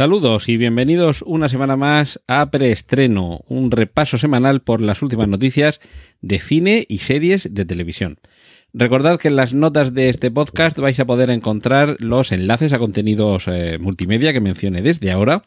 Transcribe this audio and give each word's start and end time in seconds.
Saludos 0.00 0.48
y 0.48 0.56
bienvenidos 0.56 1.20
una 1.26 1.50
semana 1.50 1.76
más 1.76 2.22
a 2.26 2.50
Preestreno, 2.50 3.42
un 3.48 3.70
repaso 3.70 4.16
semanal 4.16 4.62
por 4.62 4.80
las 4.80 5.02
últimas 5.02 5.28
noticias 5.28 5.78
de 6.22 6.38
cine 6.38 6.86
y 6.88 7.00
series 7.00 7.52
de 7.52 7.66
televisión. 7.66 8.18
Recordad 8.72 9.20
que 9.20 9.28
en 9.28 9.36
las 9.36 9.52
notas 9.52 9.92
de 9.92 10.08
este 10.08 10.30
podcast 10.30 10.78
vais 10.78 10.98
a 11.00 11.04
poder 11.04 11.28
encontrar 11.28 11.96
los 11.98 12.32
enlaces 12.32 12.72
a 12.72 12.78
contenidos 12.78 13.44
eh, 13.46 13.76
multimedia 13.78 14.32
que 14.32 14.40
mencioné 14.40 14.80
desde 14.80 15.10
ahora 15.12 15.44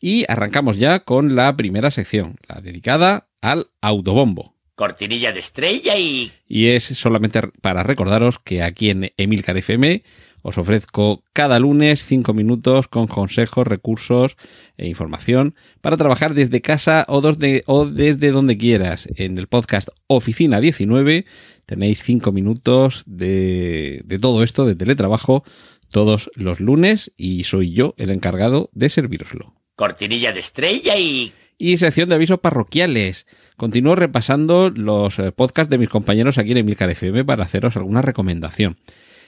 y 0.00 0.24
arrancamos 0.26 0.78
ya 0.78 1.04
con 1.04 1.36
la 1.36 1.56
primera 1.56 1.92
sección, 1.92 2.38
la 2.48 2.60
dedicada 2.60 3.28
al 3.40 3.68
autobombo. 3.82 4.56
Cortinilla 4.74 5.30
de 5.30 5.38
estrella 5.38 5.96
y... 5.96 6.32
Y 6.48 6.70
es 6.70 6.82
solamente 6.82 7.40
para 7.60 7.84
recordaros 7.84 8.40
que 8.40 8.64
aquí 8.64 8.90
en 8.90 9.12
Emilcar 9.16 9.56
FM 9.56 10.02
os 10.42 10.58
ofrezco 10.58 11.24
cada 11.32 11.58
lunes 11.58 12.04
5 12.04 12.34
minutos 12.34 12.88
con 12.88 13.06
consejos, 13.06 13.66
recursos 13.66 14.36
e 14.76 14.88
información 14.88 15.54
para 15.80 15.96
trabajar 15.96 16.34
desde 16.34 16.60
casa 16.60 17.06
o 17.08 17.20
desde, 17.20 17.62
o 17.66 17.86
desde 17.86 18.30
donde 18.30 18.58
quieras. 18.58 19.08
En 19.14 19.38
el 19.38 19.46
podcast 19.46 19.88
Oficina 20.08 20.60
19 20.60 21.24
tenéis 21.66 22.02
5 22.02 22.32
minutos 22.32 23.04
de, 23.06 24.02
de 24.04 24.18
todo 24.18 24.42
esto, 24.42 24.66
de 24.66 24.74
teletrabajo, 24.74 25.44
todos 25.90 26.30
los 26.34 26.58
lunes 26.58 27.12
y 27.16 27.44
soy 27.44 27.72
yo 27.72 27.94
el 27.96 28.10
encargado 28.10 28.70
de 28.72 28.90
serviroslo. 28.90 29.54
Cortinilla 29.76 30.32
de 30.32 30.40
estrella 30.40 30.96
y... 30.96 31.32
Y 31.58 31.76
sección 31.76 32.08
de 32.08 32.16
avisos 32.16 32.40
parroquiales. 32.40 33.26
Continúo 33.56 33.94
repasando 33.94 34.70
los 34.70 35.20
eh, 35.20 35.30
podcasts 35.30 35.70
de 35.70 35.78
mis 35.78 35.88
compañeros 35.88 36.38
aquí 36.38 36.50
en 36.50 36.56
Emilcar 36.56 36.90
FM 36.90 37.24
para 37.24 37.44
haceros 37.44 37.76
alguna 37.76 38.02
recomendación. 38.02 38.78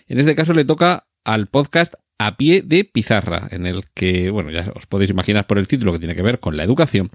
En 0.07 0.19
este 0.19 0.35
caso 0.35 0.53
le 0.53 0.65
toca 0.65 1.07
al 1.25 1.47
podcast 1.47 1.95
a 2.19 2.37
pie 2.37 2.63
de 2.63 2.85
pizarra, 2.85 3.49
en 3.51 3.67
el 3.67 3.85
que, 3.93 4.31
bueno, 4.31 4.51
ya 4.51 4.71
os 4.75 4.87
podéis 4.87 5.11
imaginar 5.11 5.47
por 5.47 5.59
el 5.59 5.67
título 5.67 5.93
que 5.93 5.99
tiene 5.99 6.15
que 6.15 6.23
ver 6.23 6.39
con 6.39 6.57
la 6.57 6.63
educación. 6.63 7.11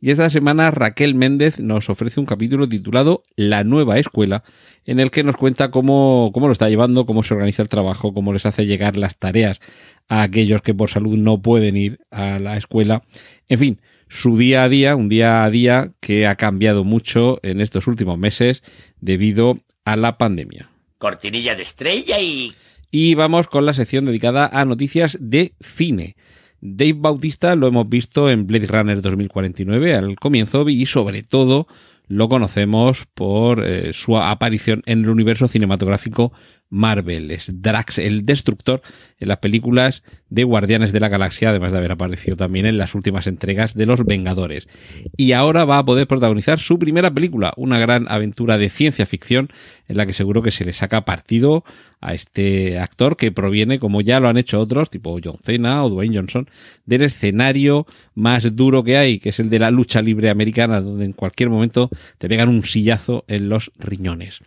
Y 0.00 0.10
esta 0.10 0.28
semana 0.28 0.70
Raquel 0.70 1.14
Méndez 1.14 1.58
nos 1.58 1.88
ofrece 1.88 2.20
un 2.20 2.26
capítulo 2.26 2.68
titulado 2.68 3.22
La 3.34 3.64
nueva 3.64 3.98
escuela, 3.98 4.44
en 4.84 5.00
el 5.00 5.10
que 5.10 5.22
nos 5.22 5.36
cuenta 5.36 5.70
cómo, 5.70 6.30
cómo 6.34 6.48
lo 6.48 6.52
está 6.52 6.68
llevando, 6.68 7.06
cómo 7.06 7.22
se 7.22 7.34
organiza 7.34 7.62
el 7.62 7.68
trabajo, 7.68 8.12
cómo 8.12 8.32
les 8.32 8.44
hace 8.44 8.66
llegar 8.66 8.96
las 8.96 9.18
tareas 9.18 9.60
a 10.08 10.22
aquellos 10.22 10.60
que 10.60 10.74
por 10.74 10.90
salud 10.90 11.16
no 11.16 11.40
pueden 11.40 11.76
ir 11.76 12.00
a 12.10 12.38
la 12.38 12.56
escuela. 12.56 13.04
En 13.48 13.58
fin, 13.58 13.80
su 14.08 14.36
día 14.36 14.64
a 14.64 14.68
día, 14.68 14.96
un 14.96 15.08
día 15.08 15.44
a 15.44 15.50
día 15.50 15.90
que 16.00 16.26
ha 16.26 16.34
cambiado 16.34 16.84
mucho 16.84 17.40
en 17.42 17.60
estos 17.62 17.86
últimos 17.86 18.18
meses 18.18 18.62
debido 19.00 19.60
a 19.84 19.96
la 19.96 20.18
pandemia. 20.18 20.71
Cortinilla 21.02 21.56
de 21.56 21.62
estrella 21.62 22.20
y... 22.20 22.54
Y 22.92 23.16
vamos 23.16 23.48
con 23.48 23.66
la 23.66 23.72
sección 23.72 24.04
dedicada 24.04 24.46
a 24.46 24.64
noticias 24.64 25.18
de 25.20 25.52
cine. 25.58 26.14
Dave 26.60 26.94
Bautista 26.94 27.56
lo 27.56 27.66
hemos 27.66 27.88
visto 27.88 28.30
en 28.30 28.46
Blade 28.46 28.68
Runner 28.68 29.02
2049 29.02 29.96
al 29.96 30.14
comienzo 30.14 30.68
y 30.68 30.86
sobre 30.86 31.24
todo 31.24 31.66
lo 32.06 32.28
conocemos 32.28 33.04
por 33.14 33.64
eh, 33.66 33.92
su 33.92 34.16
aparición 34.16 34.84
en 34.86 35.00
el 35.00 35.10
universo 35.10 35.48
cinematográfico 35.48 36.32
Marvel. 36.72 37.30
Es 37.30 37.62
Drax 37.62 37.98
el 37.98 38.24
Destructor 38.24 38.80
en 39.20 39.28
las 39.28 39.38
películas 39.38 40.02
de 40.30 40.42
Guardianes 40.44 40.90
de 40.90 41.00
la 41.00 41.08
Galaxia, 41.08 41.50
además 41.50 41.70
de 41.70 41.78
haber 41.78 41.92
aparecido 41.92 42.34
también 42.36 42.64
en 42.64 42.78
las 42.78 42.94
últimas 42.94 43.26
entregas 43.26 43.74
de 43.74 43.84
Los 43.84 44.04
Vengadores. 44.04 44.68
Y 45.16 45.32
ahora 45.32 45.66
va 45.66 45.78
a 45.78 45.84
poder 45.84 46.08
protagonizar 46.08 46.58
su 46.58 46.78
primera 46.78 47.12
película, 47.12 47.52
una 47.56 47.78
gran 47.78 48.06
aventura 48.08 48.56
de 48.56 48.70
ciencia 48.70 49.04
ficción 49.04 49.50
en 49.86 49.98
la 49.98 50.06
que 50.06 50.14
seguro 50.14 50.42
que 50.42 50.50
se 50.50 50.64
le 50.64 50.72
saca 50.72 51.04
partido 51.04 51.62
a 52.00 52.14
este 52.14 52.78
actor 52.78 53.18
que 53.18 53.30
proviene, 53.30 53.78
como 53.78 54.00
ya 54.00 54.18
lo 54.18 54.28
han 54.28 54.38
hecho 54.38 54.58
otros, 54.58 54.88
tipo 54.88 55.18
John 55.22 55.36
Cena 55.42 55.84
o 55.84 55.90
Dwayne 55.90 56.16
Johnson, 56.16 56.48
del 56.86 57.02
escenario 57.02 57.86
más 58.14 58.56
duro 58.56 58.82
que 58.82 58.96
hay, 58.96 59.18
que 59.18 59.28
es 59.28 59.40
el 59.40 59.50
de 59.50 59.58
la 59.58 59.70
lucha 59.70 60.00
libre 60.00 60.30
americana, 60.30 60.80
donde 60.80 61.04
en 61.04 61.12
cualquier 61.12 61.50
momento 61.50 61.90
te 62.16 62.28
pegan 62.28 62.48
un 62.48 62.64
sillazo 62.64 63.24
en 63.28 63.50
los 63.50 63.70
riñones. 63.78 64.40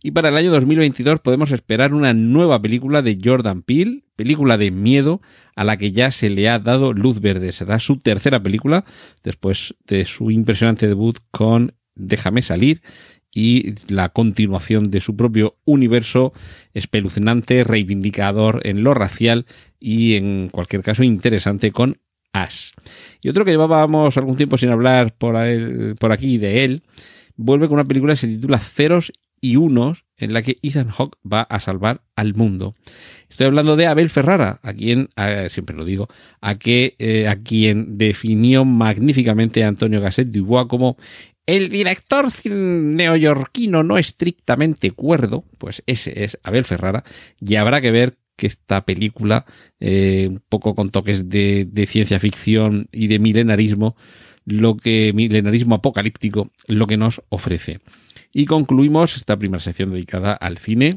Y 0.00 0.12
para 0.12 0.28
el 0.28 0.36
año 0.36 0.52
2022 0.52 1.18
podemos 1.20 1.50
esperar 1.50 1.92
una 1.92 2.14
nueva 2.14 2.62
película 2.62 3.02
de 3.02 3.18
Jordan 3.22 3.62
Peele, 3.62 4.04
película 4.14 4.56
de 4.56 4.70
miedo 4.70 5.20
a 5.56 5.64
la 5.64 5.76
que 5.76 5.90
ya 5.90 6.12
se 6.12 6.30
le 6.30 6.48
ha 6.48 6.60
dado 6.60 6.92
luz 6.92 7.20
verde. 7.20 7.50
Será 7.52 7.80
su 7.80 7.98
tercera 7.98 8.40
película 8.40 8.84
después 9.24 9.74
de 9.86 10.04
su 10.04 10.30
impresionante 10.30 10.86
debut 10.86 11.18
con 11.32 11.74
Déjame 11.96 12.42
salir 12.42 12.80
y 13.34 13.74
la 13.92 14.10
continuación 14.10 14.90
de 14.90 15.00
su 15.00 15.16
propio 15.16 15.56
universo 15.64 16.32
espeluznante, 16.74 17.64
reivindicador 17.64 18.60
en 18.64 18.84
lo 18.84 18.94
racial 18.94 19.46
y 19.80 20.14
en 20.14 20.48
cualquier 20.48 20.82
caso 20.82 21.02
interesante 21.02 21.72
con 21.72 21.98
Ash. 22.32 22.70
Y 23.20 23.30
otro 23.30 23.44
que 23.44 23.50
llevábamos 23.50 24.16
algún 24.16 24.36
tiempo 24.36 24.58
sin 24.58 24.70
hablar 24.70 25.12
por, 25.16 25.34
por 25.98 26.12
aquí 26.12 26.38
de 26.38 26.64
él, 26.64 26.82
vuelve 27.36 27.66
con 27.66 27.74
una 27.74 27.84
película 27.84 28.12
que 28.12 28.20
se 28.20 28.28
titula 28.28 28.58
Ceros 28.58 29.12
y 29.40 29.56
Unos, 29.56 30.04
en 30.16 30.32
la 30.32 30.42
que 30.42 30.58
Ethan 30.62 30.88
Hawke 30.88 31.16
va 31.30 31.42
a 31.42 31.60
salvar 31.60 32.02
al 32.16 32.34
mundo. 32.34 32.74
Estoy 33.28 33.46
hablando 33.46 33.76
de 33.76 33.86
Abel 33.86 34.10
Ferrara, 34.10 34.58
a 34.62 34.72
quien, 34.72 35.10
a, 35.16 35.48
siempre 35.48 35.76
lo 35.76 35.84
digo, 35.84 36.08
a, 36.40 36.56
que, 36.56 36.96
eh, 36.98 37.28
a 37.28 37.36
quien 37.36 37.98
definió 37.98 38.64
magníficamente 38.64 39.64
Antonio 39.64 40.00
Gasset 40.00 40.28
Dubois 40.28 40.66
como 40.66 40.96
el 41.46 41.70
director 41.70 42.28
neoyorquino 42.44 43.82
no 43.82 43.96
estrictamente 43.96 44.90
cuerdo, 44.90 45.44
pues 45.56 45.82
ese 45.86 46.24
es 46.24 46.38
Abel 46.42 46.64
Ferrara, 46.64 47.04
y 47.40 47.54
habrá 47.54 47.80
que 47.80 47.90
ver 47.90 48.18
que 48.36 48.46
esta 48.46 48.84
película, 48.84 49.46
eh, 49.80 50.26
un 50.28 50.42
poco 50.48 50.74
con 50.74 50.90
toques 50.90 51.28
de, 51.28 51.66
de 51.70 51.86
ciencia 51.86 52.20
ficción 52.20 52.88
y 52.92 53.06
de 53.06 53.18
milenarismo, 53.18 53.96
lo 54.44 54.76
que 54.76 55.12
milenarismo 55.14 55.74
apocalíptico, 55.74 56.50
lo 56.66 56.86
que 56.86 56.96
nos 56.96 57.22
ofrece. 57.30 57.80
Y 58.32 58.46
concluimos 58.46 59.16
esta 59.16 59.38
primera 59.38 59.60
sección 59.60 59.90
dedicada 59.90 60.32
al 60.32 60.58
cine 60.58 60.96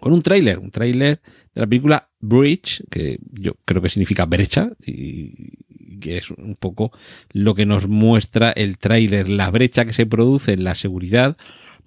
con 0.00 0.12
un 0.12 0.22
tráiler, 0.22 0.58
un 0.58 0.70
tráiler 0.70 1.20
de 1.54 1.60
la 1.60 1.66
película 1.66 2.10
Bridge, 2.20 2.82
que 2.90 3.18
yo 3.32 3.54
creo 3.64 3.80
que 3.80 3.88
significa 3.88 4.26
brecha, 4.26 4.72
y 4.84 5.98
que 5.98 6.18
es 6.18 6.30
un 6.30 6.54
poco 6.54 6.92
lo 7.32 7.54
que 7.54 7.66
nos 7.66 7.88
muestra 7.88 8.50
el 8.50 8.78
tráiler, 8.78 9.28
la 9.28 9.50
brecha 9.50 9.84
que 9.84 9.92
se 9.92 10.06
produce 10.06 10.52
en 10.52 10.64
la 10.64 10.74
seguridad 10.74 11.36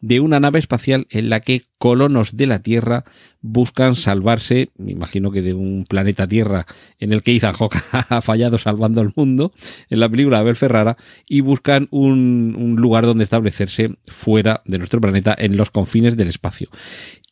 de 0.02 0.20
una 0.20 0.40
nave 0.40 0.60
espacial 0.60 1.08
en 1.10 1.30
la 1.30 1.40
que 1.40 1.64
colonos 1.78 2.36
de 2.38 2.48
la 2.48 2.62
Tierra 2.62 3.06
buscan 3.42 3.96
salvarse, 3.96 4.70
me 4.78 4.92
imagino 4.92 5.32
que 5.32 5.42
de 5.42 5.54
un 5.54 5.86
planeta 5.88 6.28
Tierra 6.28 6.66
en 7.00 7.14
el 7.14 7.22
que 7.22 7.36
Ethan 7.36 7.54
Hawke 7.54 7.78
ha 7.92 8.22
fallado 8.22 8.58
salvando 8.58 9.02
al 9.02 9.14
mundo, 9.16 9.54
en 9.90 10.00
la 10.00 10.09
película 10.09 10.40
Abel 10.40 10.56
Ferrara, 10.56 10.98
y 11.28 11.42
buscan 11.42 11.88
un, 11.92 12.56
un 12.58 12.76
lugar 12.76 13.06
donde 13.06 13.24
establecerse 13.24 13.96
fuera 14.08 14.62
de 14.66 14.78
nuestro 14.78 15.02
planeta, 15.02 15.36
en 15.38 15.58
los 15.58 15.72
confines 15.72 16.18
del 16.18 16.30
espacio. 16.30 16.70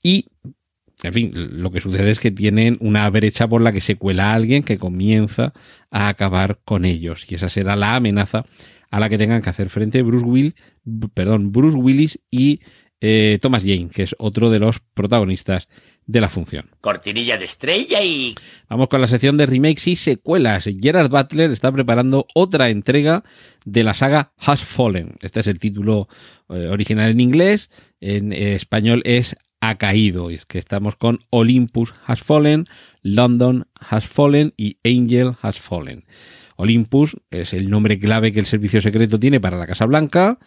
Y 0.02 0.28
en 1.04 1.14
fin, 1.14 1.32
lo 1.34 1.72
que 1.72 1.82
sucede 1.82 2.10
es 2.10 2.20
que 2.20 2.32
tienen 2.32 2.78
una 2.82 3.08
brecha 3.10 3.48
por 3.48 3.62
la 3.62 3.72
que 3.72 3.82
se 3.82 3.98
cuela 3.98 4.34
alguien 4.34 4.64
que 4.64 4.80
comienza 4.80 5.54
a 5.92 6.08
acabar 6.08 6.60
con 6.66 6.86
ellos. 6.86 7.26
Y 7.30 7.36
esa 7.36 7.50
será 7.50 7.76
la 7.76 7.96
amenaza 7.96 8.46
a 8.90 9.00
la 9.00 9.10
que 9.10 9.18
tengan 9.18 9.42
que 9.42 9.50
hacer 9.50 9.70
frente 9.70 10.02
Bruce, 10.02 10.26
Will, 10.26 10.56
perdón, 11.14 11.52
Bruce 11.52 11.78
Willis 11.78 12.20
y 12.32 12.62
eh, 13.00 13.38
Thomas 13.42 13.64
Jane, 13.64 13.90
que 13.94 14.04
es 14.04 14.16
otro 14.18 14.50
de 14.50 14.60
los 14.60 14.80
protagonistas 14.80 15.68
de 16.08 16.22
la 16.22 16.30
función. 16.30 16.70
Cortinilla 16.82 17.38
de 17.38 17.46
estrella 17.46 18.02
y... 18.02 18.34
Vamos 18.70 18.88
con 18.88 19.02
la 19.02 19.08
sección 19.08 19.38
de 19.38 19.46
remakes 19.46 19.88
y 19.88 19.96
secuelas. 19.96 20.68
Gerard 20.82 21.10
Butler 21.10 21.52
está 21.52 21.72
preparando 21.72 22.26
otra 22.34 22.70
entrega 22.70 23.24
de 23.66 23.84
la 23.84 23.94
saga 23.94 24.32
Has 24.38 24.64
Fallen. 24.64 25.16
Este 25.22 25.42
es 25.42 25.48
el 25.48 25.60
título 25.60 26.08
eh, 26.50 26.68
original 26.68 27.12
en 27.12 27.20
inglés. 27.20 27.70
En 28.00 28.32
eh, 28.32 28.56
español 28.56 29.02
es 29.06 29.36
Ha 29.60 29.78
caído. 29.78 30.32
Y 30.32 30.36
es 30.36 30.46
que 30.46 30.58
estamos 30.58 30.96
con 30.96 31.20
Olympus 31.30 31.94
Has 32.06 32.24
Fallen, 32.24 32.68
London 33.02 33.68
Has 33.76 34.08
Fallen 34.08 34.54
y 34.58 34.78
Angel 34.84 35.34
Has 35.42 35.60
Fallen. 35.60 36.06
Olympus 36.58 37.18
es 37.32 37.54
el 37.54 37.70
nombre 37.70 38.00
clave 38.00 38.34
que 38.34 38.40
el 38.40 38.46
servicio 38.46 38.82
secreto 38.82 39.20
tiene 39.20 39.40
para 39.40 39.58
la 39.58 39.68
Casa 39.68 39.86
Blanca. 39.86 40.38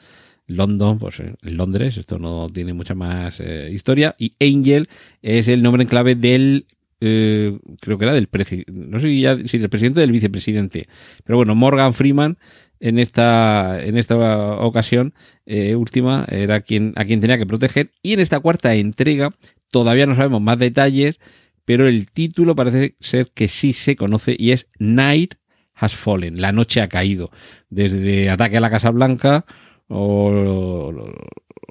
London, 0.47 0.99
pues 0.99 1.21
en 1.21 1.37
Londres, 1.43 1.97
esto 1.97 2.19
no 2.19 2.49
tiene 2.49 2.75
mucha 2.75 2.95
más 2.95 3.41
eh, 3.41 3.71
historia. 3.73 4.17
Y 4.19 4.35
Angel 4.41 4.89
es 5.23 5.49
el 5.49 5.62
nombre 5.62 5.85
en 5.85 5.89
clave 5.89 6.17
del, 6.17 6.67
eh, 7.01 7.57
creo 7.81 7.99
que 7.99 8.05
era 8.05 8.15
del 8.15 8.29
no 8.73 8.99
sé 8.99 9.07
si, 9.07 9.21
ya, 9.21 9.39
si 9.47 9.59
del 9.59 9.71
presidente 9.71 10.01
o 10.01 10.03
del 10.03 10.12
vicepresidente. 10.12 10.89
Pero 11.25 11.37
bueno, 11.37 11.55
Morgan 11.55 11.95
Freeman 11.95 12.37
en 12.81 12.99
esta, 12.99 13.83
en 13.83 13.97
esta 13.97 14.17
ocasión 14.56 15.15
eh, 15.47 15.77
última 15.77 16.27
era 16.29 16.61
quien, 16.63 16.93
a 16.97 17.05
quien 17.05 17.21
tenía 17.21 17.39
que 17.39 17.47
proteger. 17.47 17.93
Y 18.03 18.15
en 18.15 18.21
esta 18.21 18.41
cuarta 18.41 18.75
entrega 18.75 19.35
todavía 19.71 20.06
no 20.06 20.17
sabemos 20.17 20.43
más 20.43 20.59
detalles, 20.59 21.21
pero 21.65 21.87
el 21.87 22.11
título 22.11 22.56
parece 22.56 22.97
ser 22.99 23.31
que 23.33 23.47
sí 23.47 23.73
se 23.73 23.95
conoce 23.95 24.35
y 24.37 24.51
es 24.51 24.67
Night 24.79 25.35
Has 25.81 25.94
Fallen, 25.94 26.41
la 26.41 26.53
noche 26.53 26.81
ha 26.81 26.88
caído. 26.88 27.31
Desde 27.71 28.31
Ataque 28.31 28.59
a 28.59 28.61
la 28.61 28.71
Casa 28.71 28.91
Blanca 28.91 29.44
o, 29.88 30.93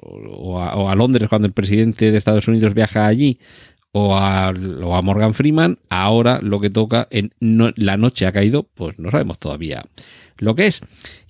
o, 0.02 0.88
a, 0.88 0.94
Londres 0.94 1.28
cuando 1.28 1.46
el 1.46 1.54
presidente 1.54 2.10
de 2.10 2.18
Estados 2.18 2.48
Unidos 2.48 2.74
viaja 2.74 3.06
allí 3.06 3.38
o 3.92 4.16
a, 4.16 4.48
a, 4.48 5.02
Morgan 5.02 5.34
Freeman, 5.34 5.78
ahora 5.88 6.40
lo 6.42 6.60
que 6.60 6.70
toca 6.70 7.08
en 7.10 7.32
no, 7.40 7.72
La 7.76 7.96
Noche 7.96 8.26
ha 8.26 8.32
caído, 8.32 8.64
pues 8.74 8.98
no 8.98 9.10
sabemos 9.10 9.38
todavía 9.38 9.84
lo 10.38 10.54
que 10.54 10.66
es. 10.66 10.80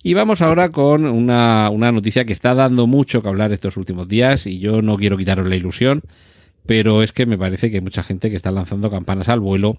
Y 0.01 0.13
vamos 0.13 0.41
ahora 0.41 0.69
con 0.69 1.05
una, 1.05 1.69
una, 1.69 1.91
noticia 1.91 2.25
que 2.25 2.33
está 2.33 2.55
dando 2.55 2.87
mucho 2.87 3.21
que 3.21 3.27
hablar 3.27 3.51
estos 3.51 3.77
últimos 3.77 4.07
días 4.07 4.47
y 4.47 4.59
yo 4.59 4.81
no 4.81 4.97
quiero 4.97 5.17
quitaros 5.17 5.47
la 5.47 5.55
ilusión, 5.55 6.01
pero 6.65 7.03
es 7.03 7.11
que 7.11 7.25
me 7.25 7.37
parece 7.37 7.69
que 7.69 7.77
hay 7.77 7.81
mucha 7.81 8.03
gente 8.03 8.29
que 8.29 8.35
está 8.35 8.51
lanzando 8.51 8.89
campanas 8.89 9.29
al 9.29 9.39
vuelo 9.39 9.77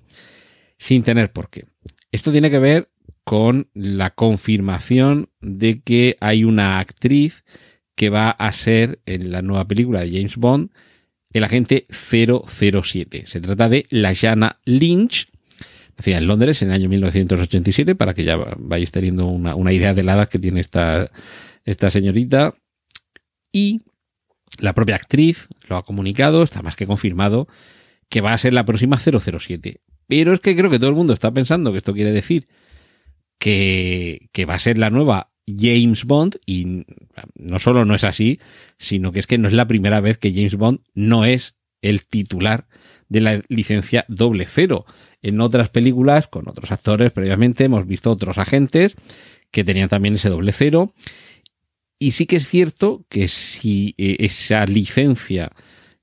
sin 0.78 1.02
tener 1.02 1.32
por 1.32 1.48
qué. 1.48 1.64
Esto 2.10 2.30
tiene 2.30 2.50
que 2.50 2.58
ver 2.58 2.88
con 3.24 3.68
la 3.74 4.10
confirmación 4.10 5.28
de 5.40 5.80
que 5.80 6.16
hay 6.20 6.44
una 6.44 6.78
actriz 6.80 7.44
que 7.94 8.10
va 8.10 8.30
a 8.30 8.52
ser 8.52 9.00
en 9.06 9.30
la 9.30 9.42
nueva 9.42 9.66
película 9.66 10.00
de 10.00 10.10
James 10.10 10.36
Bond 10.36 10.70
el 11.32 11.44
agente 11.44 11.86
007. 11.88 13.24
Se 13.26 13.40
trata 13.40 13.68
de 13.68 13.86
Lashana 13.90 14.58
Lynch, 14.64 15.28
nacida 15.96 16.18
en 16.18 16.26
Londres 16.26 16.62
en 16.62 16.68
el 16.68 16.74
año 16.74 16.88
1987, 16.88 17.94
para 17.94 18.14
que 18.14 18.24
ya 18.24 18.36
vayáis 18.36 18.92
teniendo 18.92 19.26
una, 19.26 19.54
una 19.54 19.72
idea 19.72 19.94
de 19.94 20.02
la 20.02 20.14
edad 20.14 20.28
que 20.28 20.38
tiene 20.38 20.60
esta, 20.60 21.10
esta 21.64 21.90
señorita. 21.90 22.54
Y 23.50 23.82
la 24.58 24.74
propia 24.74 24.96
actriz 24.96 25.48
lo 25.68 25.76
ha 25.76 25.84
comunicado, 25.84 26.42
está 26.42 26.62
más 26.62 26.76
que 26.76 26.86
confirmado, 26.86 27.48
que 28.08 28.20
va 28.20 28.34
a 28.34 28.38
ser 28.38 28.52
la 28.52 28.66
próxima 28.66 28.98
007. 28.98 29.80
Pero 30.06 30.34
es 30.34 30.40
que 30.40 30.54
creo 30.54 30.70
que 30.70 30.78
todo 30.78 30.90
el 30.90 30.96
mundo 30.96 31.14
está 31.14 31.30
pensando 31.30 31.72
que 31.72 31.78
esto 31.78 31.94
quiere 31.94 32.12
decir 32.12 32.46
que, 33.42 34.46
va 34.48 34.54
a 34.54 34.60
ser 34.60 34.78
la 34.78 34.88
nueva 34.88 35.32
James 35.48 36.04
Bond 36.04 36.36
y 36.46 36.84
no 37.34 37.58
solo 37.58 37.84
no 37.84 37.96
es 37.96 38.04
así, 38.04 38.38
sino 38.78 39.10
que 39.10 39.18
es 39.18 39.26
que 39.26 39.36
no 39.36 39.48
es 39.48 39.54
la 39.54 39.66
primera 39.66 40.00
vez 40.00 40.16
que 40.16 40.32
James 40.32 40.54
Bond 40.54 40.78
no 40.94 41.24
es 41.24 41.56
el 41.80 42.04
titular 42.06 42.68
de 43.08 43.20
la 43.20 43.42
licencia 43.48 44.04
doble 44.06 44.46
cero. 44.48 44.86
En 45.22 45.40
otras 45.40 45.70
películas, 45.70 46.28
con 46.28 46.48
otros 46.48 46.70
actores 46.70 47.10
previamente, 47.10 47.64
hemos 47.64 47.84
visto 47.84 48.12
otros 48.12 48.38
agentes 48.38 48.94
que 49.50 49.64
tenían 49.64 49.88
también 49.88 50.14
ese 50.14 50.28
doble 50.28 50.52
cero. 50.52 50.94
Y 51.98 52.12
sí 52.12 52.26
que 52.26 52.36
es 52.36 52.46
cierto 52.46 53.04
que 53.08 53.26
si 53.26 53.96
esa 53.98 54.66
licencia 54.66 55.50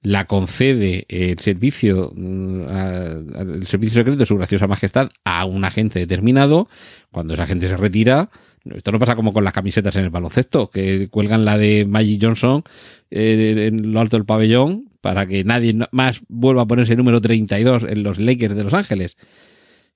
la 0.01 0.25
concede 0.25 1.06
el 1.10 1.38
servicio, 1.40 2.13
el 2.16 3.66
servicio 3.68 3.96
secreto 3.96 4.18
de 4.18 4.25
su 4.25 4.38
graciosa 4.38 4.68
majestad 4.68 5.10
a 5.25 5.46
un 5.46 5.66
agente 5.66 6.00
determinado, 6.00 6.69
cuando 7.12 7.34
ese 7.34 7.44
agente 7.44 7.68
se 7.68 7.75
retira, 7.75 8.30
esto 8.75 8.92
no 8.92 9.00
pasa 9.00 9.16
como 9.16 9.34
con 9.34 9.44
las 9.44 9.54
camisetas 9.54 9.96
en 9.96 10.06
el 10.06 10.10
baloncesto, 10.10 10.69
que 10.69 11.10
cuelgan 11.10 11.46
la 11.46 11.57
de 11.57 11.86
Magic 11.86 12.22
Johnson 12.22 12.63
eh, 13.12 13.68
en 13.68 13.92
lo 13.94 14.00
alto 14.00 14.18
del 14.18 14.25
pabellón 14.25 14.90
para 15.01 15.25
que 15.25 15.44
nadie 15.44 15.75
más 15.92 16.22
vuelva 16.28 16.63
a 16.63 16.68
ponerse 16.68 16.94
el 16.94 16.98
número 16.98 17.22
32 17.22 17.84
en 17.84 18.04
los 18.04 18.19
Lakers 18.19 18.56
de 18.56 18.63
Los 18.63 18.74
Ángeles. 18.74 19.18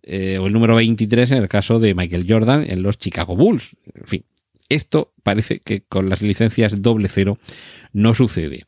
Eh, 0.05 0.37
o 0.37 0.47
el 0.47 0.53
número 0.53 0.75
23 0.75 1.31
en 1.31 1.37
el 1.37 1.47
caso 1.47 1.79
de 1.79 1.95
Michael 1.95 2.25
Jordan 2.27 2.65
en 2.69 2.83
los 2.83 2.97
Chicago 2.97 3.37
Bulls. 3.37 3.75
En 3.93 4.05
fin, 4.05 4.25
esto 4.67 5.13
parece 5.23 5.59
que 5.59 5.83
con 5.83 6.09
las 6.09 6.21
licencias 6.21 6.81
doble 6.81 7.07
cero 7.07 7.37
no 7.93 8.13
sucede. 8.13 8.65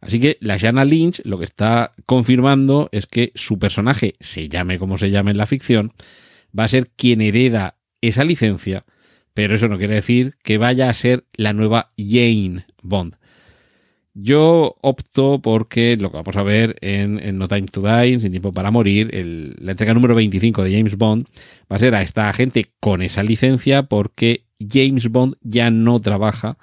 Así 0.00 0.20
que 0.20 0.38
la 0.40 0.58
Jana 0.58 0.84
Lynch 0.84 1.20
lo 1.24 1.38
que 1.38 1.44
está 1.44 1.94
confirmando 2.06 2.88
es 2.92 3.06
que 3.06 3.32
su 3.34 3.58
personaje, 3.58 4.14
se 4.20 4.48
llame 4.48 4.78
como 4.78 4.98
se 4.98 5.10
llame 5.10 5.32
en 5.32 5.38
la 5.38 5.46
ficción, 5.46 5.92
va 6.56 6.64
a 6.64 6.68
ser 6.68 6.90
quien 6.96 7.20
hereda 7.20 7.76
esa 8.00 8.24
licencia 8.24 8.84
pero 9.38 9.54
eso 9.54 9.68
no 9.68 9.78
quiere 9.78 9.94
decir 9.94 10.34
que 10.42 10.58
vaya 10.58 10.90
a 10.90 10.92
ser 10.92 11.24
la 11.34 11.52
nueva 11.52 11.92
Jane 11.96 12.66
Bond. 12.82 13.14
Yo 14.12 14.74
opto 14.80 15.40
porque 15.40 15.96
lo 15.96 16.10
que 16.10 16.16
vamos 16.16 16.34
a 16.34 16.42
ver 16.42 16.74
en, 16.80 17.38
No 17.38 17.46
Time 17.46 17.68
to 17.68 17.80
Die, 17.80 18.18
Sin 18.18 18.32
Tiempo 18.32 18.52
para 18.52 18.72
Morir, 18.72 19.08
la 19.60 19.70
entrega 19.70 19.94
número 19.94 20.16
25 20.16 20.64
de 20.64 20.76
James 20.76 20.96
Bond, 20.96 21.26
va 21.70 21.76
a 21.76 21.78
ser 21.78 21.94
a 21.94 22.02
esta 22.02 22.32
gente 22.32 22.66
con 22.80 23.00
esa 23.00 23.22
licencia 23.22 23.84
porque 23.84 24.42
James 24.58 25.08
Bond 25.08 25.36
ya 25.40 25.70
no 25.70 26.00
trabaja 26.00 26.58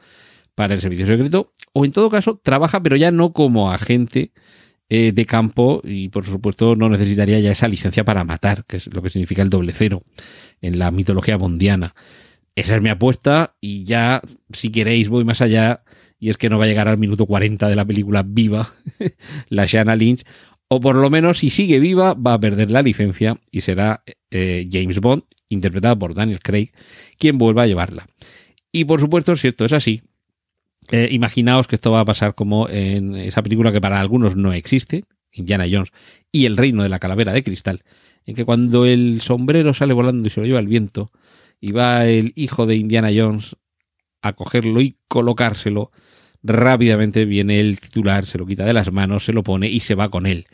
para 0.56 0.74
el 0.74 0.82
servicio 0.82 1.06
secreto, 1.06 1.52
o 1.74 1.86
en 1.86 1.92
todo 1.92 2.10
caso 2.10 2.40
trabaja 2.42 2.82
pero 2.82 2.96
ya 2.96 3.12
no 3.12 3.34
como 3.34 3.72
agente 3.72 4.32
eh, 4.90 5.12
de 5.12 5.26
campo 5.26 5.82
y 5.84 6.10
por 6.10 6.26
supuesto 6.26 6.76
no 6.76 6.90
necesitaría 6.90 7.40
ya 7.40 7.52
esa 7.52 7.68
licencia 7.68 8.06
para 8.06 8.24
matar, 8.24 8.66
que 8.66 8.78
es 8.78 8.94
lo 8.94 9.02
que 9.02 9.10
significa 9.10 9.42
el 9.42 9.50
doble 9.50 9.74
cero 9.74 10.04
en 10.62 10.80
la 10.80 10.92
mitología 10.92 11.38
bondiana. 11.38 11.96
Esa 12.56 12.76
es 12.76 12.82
mi 12.82 12.90
apuesta 12.90 13.56
y 13.60 13.84
ya, 13.84 14.22
si 14.54 14.72
queréis, 14.72 15.10
voy 15.10 15.26
más 15.26 15.42
allá 15.42 15.84
y 16.20 16.30
es 16.30 16.38
que 16.38 16.50
no 16.50 16.58
va 16.58 16.66
a 16.66 16.68
llegar 16.68 16.88
al 16.88 16.98
minuto 16.98 17.26
40 17.26 17.68
de 17.68 17.76
la 17.76 17.84
película 17.84 18.24
viva 18.26 18.70
la 19.50 19.66
Shanna 19.66 19.96
Lynch, 19.96 20.24
o 20.68 20.80
por 20.80 20.96
lo 20.96 21.10
menos 21.10 21.40
si 21.40 21.50
sigue 21.50 21.80
viva 21.80 22.14
va 22.14 22.34
a 22.34 22.40
perder 22.40 22.72
la 22.72 22.82
licencia 22.82 23.40
y 23.52 23.62
será 23.62 24.04
eh, 24.32 24.68
James 24.72 25.00
Bond, 25.00 25.24
interpretado 25.50 25.98
por 25.98 26.14
Daniel 26.14 26.40
Craig, 26.40 26.70
quien 27.18 27.38
vuelva 27.38 27.64
a 27.64 27.68
llevarla. 27.68 28.08
Y 28.72 28.86
por 28.86 29.00
supuesto, 29.00 29.36
si 29.36 29.48
esto 29.48 29.66
es 29.66 29.74
así, 29.74 30.02
eh, 30.92 31.10
imaginaos 31.12 31.68
que 31.68 31.76
esto 31.76 31.92
va 31.92 32.02
a 32.02 32.06
pasar 32.06 32.36
como 32.36 32.70
en 32.70 33.16
esa 33.16 33.44
película 33.44 33.72
que 33.72 33.82
para 33.82 34.00
algunos 34.00 34.36
no 34.36 34.54
existe, 34.54 35.04
Indiana 35.32 35.66
Jones, 35.70 35.92
y 36.32 36.46
el 36.46 36.58
reino 36.58 36.84
de 36.84 36.90
la 36.90 37.00
calavera 37.00 37.34
de 37.34 37.44
cristal, 37.44 37.84
en 38.26 38.36
que 38.36 38.46
cuando 38.46 38.86
el 38.86 39.22
sombrero 39.22 39.74
sale 39.74 39.94
volando 39.94 40.28
y 40.28 40.32
se 40.32 40.40
lo 40.40 40.46
lleva 40.46 40.60
el 40.60 40.68
viento, 40.68 41.12
y 41.60 41.72
va 41.72 42.06
el 42.06 42.34
hijo 42.36 42.66
de 42.66 42.76
Indiana 42.76 43.10
Jones 43.16 43.56
a 44.22 44.34
cogerlo 44.34 44.82
y 44.82 44.98
colocárselo, 45.08 45.92
rápidamente 46.44 47.26
viene 47.26 47.60
el 47.60 47.80
titular, 47.80 48.26
se 48.26 48.38
lo 48.38 48.46
quita 48.46 48.66
de 48.66 48.74
las 48.74 48.92
manos, 48.92 49.26
se 49.26 49.34
lo 49.34 49.44
pone 49.44 49.68
y 49.68 49.80
se 49.80 49.96
va 49.96 50.10
con 50.10 50.26
él. 50.26 50.46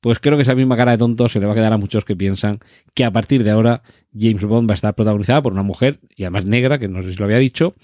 Pues 0.00 0.18
creo 0.18 0.36
que 0.36 0.42
esa 0.42 0.54
misma 0.54 0.76
cara 0.76 0.92
de 0.92 0.98
tonto 0.98 1.30
se 1.30 1.40
le 1.40 1.46
va 1.46 1.52
a 1.52 1.54
quedar 1.54 1.72
a 1.72 1.78
muchos 1.78 2.04
que 2.04 2.14
piensan 2.14 2.58
que 2.92 3.04
a 3.04 3.10
partir 3.10 3.42
de 3.42 3.50
ahora 3.50 3.82
James 4.12 4.44
Bond 4.44 4.68
va 4.68 4.74
a 4.74 4.76
estar 4.76 4.94
protagonizada 4.94 5.42
por 5.42 5.52
una 5.52 5.62
mujer, 5.62 6.00
y 6.14 6.24
además 6.24 6.44
negra, 6.44 6.78
que 6.78 6.88
no 6.88 7.02
sé 7.02 7.12
si 7.12 7.16
lo 7.16 7.24
había 7.24 7.38
dicho, 7.38 7.74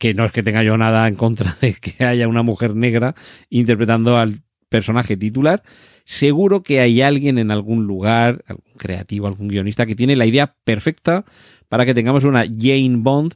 que 0.00 0.14
no 0.14 0.24
es 0.24 0.32
que 0.32 0.42
tenga 0.42 0.62
yo 0.62 0.78
nada 0.78 1.06
en 1.06 1.14
contra 1.14 1.58
de 1.60 1.74
que 1.74 2.04
haya 2.04 2.26
una 2.26 2.42
mujer 2.42 2.74
negra 2.74 3.14
interpretando 3.50 4.16
al 4.16 4.40
personaje 4.70 5.16
titular, 5.16 5.62
seguro 6.04 6.62
que 6.62 6.80
hay 6.80 7.02
alguien 7.02 7.36
en 7.38 7.50
algún 7.50 7.86
lugar, 7.86 8.42
algún 8.48 8.72
creativo, 8.78 9.26
algún 9.26 9.48
guionista, 9.48 9.84
que 9.84 9.94
tiene 9.94 10.16
la 10.16 10.24
idea 10.24 10.56
perfecta 10.64 11.26
para 11.68 11.84
que 11.84 11.92
tengamos 11.92 12.24
una 12.24 12.46
Jane 12.46 12.96
Bond 12.96 13.34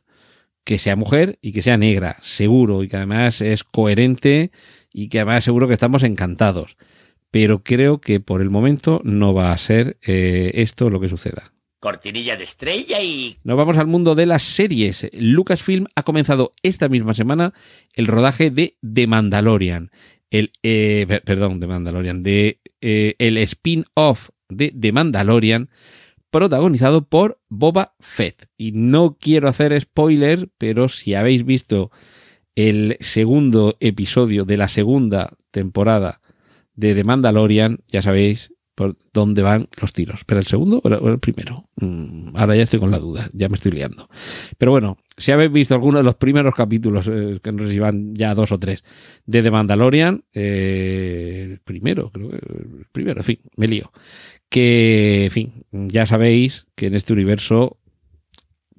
que 0.65 0.79
sea 0.79 0.97
mujer 0.97 1.39
y 1.43 1.53
que 1.53 1.61
sea 1.61 1.77
negra, 1.77 2.17
seguro, 2.23 2.83
y 2.83 2.89
que 2.89 2.97
además 2.97 3.43
es 3.43 3.63
coherente 3.63 4.51
y 4.91 5.09
que 5.09 5.19
además 5.19 5.45
seguro 5.45 5.69
que 5.69 5.75
estamos 5.75 6.03
encantados. 6.03 6.79
Pero 7.31 7.63
creo 7.63 8.01
que 8.01 8.21
por 8.21 8.41
el 8.41 8.49
momento 8.49 9.03
no 9.05 9.35
va 9.35 9.53
a 9.53 9.59
ser 9.59 9.99
eh, 10.01 10.53
esto 10.55 10.89
lo 10.89 10.99
que 10.99 11.11
suceda. 11.11 11.54
Cortinilla 11.85 12.39
de 12.39 12.45
estrella 12.45 13.03
y... 13.03 13.37
Nos 13.45 13.59
vamos 13.59 13.77
al 13.77 13.87
mundo 13.87 14.15
de 14.15 14.25
las 14.25 14.43
series. 14.43 15.07
Lucasfilm 15.13 15.85
ha 15.95 16.03
comenzado 16.03 16.55
esta 16.63 16.89
misma 16.89 17.13
semana 17.13 17.53
el 17.93 18.07
rodaje 18.07 18.51
de 18.51 18.79
The 18.81 19.07
Mandalorian. 19.07 19.91
El, 20.31 20.51
eh, 20.63 21.21
perdón, 21.27 21.61
The 21.61 21.67
Mandalorian. 21.67 22.23
De, 22.23 22.59
eh, 22.81 23.17
el 23.19 23.37
spin-off 23.37 24.31
de 24.49 24.71
The 24.71 24.93
Mandalorian 24.93 25.69
protagonizado 26.31 27.07
por 27.07 27.43
Boba 27.51 27.97
Fett. 28.01 28.47
Y 28.57 28.73
no 28.73 29.19
quiero 29.21 29.51
hacer 29.51 29.79
spoiler, 29.79 30.49
pero 30.57 30.89
si 30.89 31.13
habéis 31.13 31.45
visto 31.45 31.91
el 32.55 32.97
segundo 33.01 33.77
episodio 33.81 34.47
de 34.47 34.57
la 34.57 34.69
segunda 34.69 35.37
temporada 35.51 36.23
de 36.73 36.95
The 36.95 37.05
Mandalorian, 37.05 37.81
ya 37.89 38.01
sabéis 38.01 38.55
por 38.75 38.97
dónde 39.13 39.43
van 39.43 39.69
los 39.81 39.93
tiros. 39.93 40.25
¿Pero 40.25 40.41
el 40.41 40.47
segundo 40.47 40.81
o 40.83 41.09
el 41.09 41.19
primero? 41.19 41.69
Mm, 41.77 42.37
ahora 42.37 42.57
ya 42.57 42.65
estoy 42.65 42.81
con 42.81 42.91
la 42.91 42.99
duda, 42.99 43.29
ya 43.33 43.49
me 43.49 43.57
estoy 43.57 43.73
liando. 43.73 44.09
Pero 44.59 44.73
bueno, 44.73 44.99
si 45.17 45.33
habéis 45.33 45.53
visto 45.53 45.75
alguno 45.75 45.99
de 45.99 46.05
los 46.05 46.17
primeros 46.17 46.55
capítulos, 46.55 47.09
eh, 47.09 47.39
que 47.43 47.53
no 47.53 47.63
sé 47.65 47.71
si 47.71 47.79
van 47.79 48.15
ya 48.15 48.35
dos 48.35 48.53
o 48.53 48.59
tres, 48.59 48.85
de 49.27 49.43
The 49.43 49.51
Mandalorian, 49.51 50.25
eh, 50.33 51.59
primero, 51.65 52.11
creo 52.11 52.31
que 52.31 52.37
el 52.37 52.87
primero, 52.93 53.21
en 53.21 53.25
fin, 53.25 53.41
me 53.57 53.69
lío 53.69 53.93
que, 54.55 55.25
en 55.25 55.31
fin, 55.33 55.65
ya 55.73 56.07
sabéis 56.07 56.69
que 56.77 56.87
en 56.87 56.95
este 56.95 57.13
universo 57.13 57.81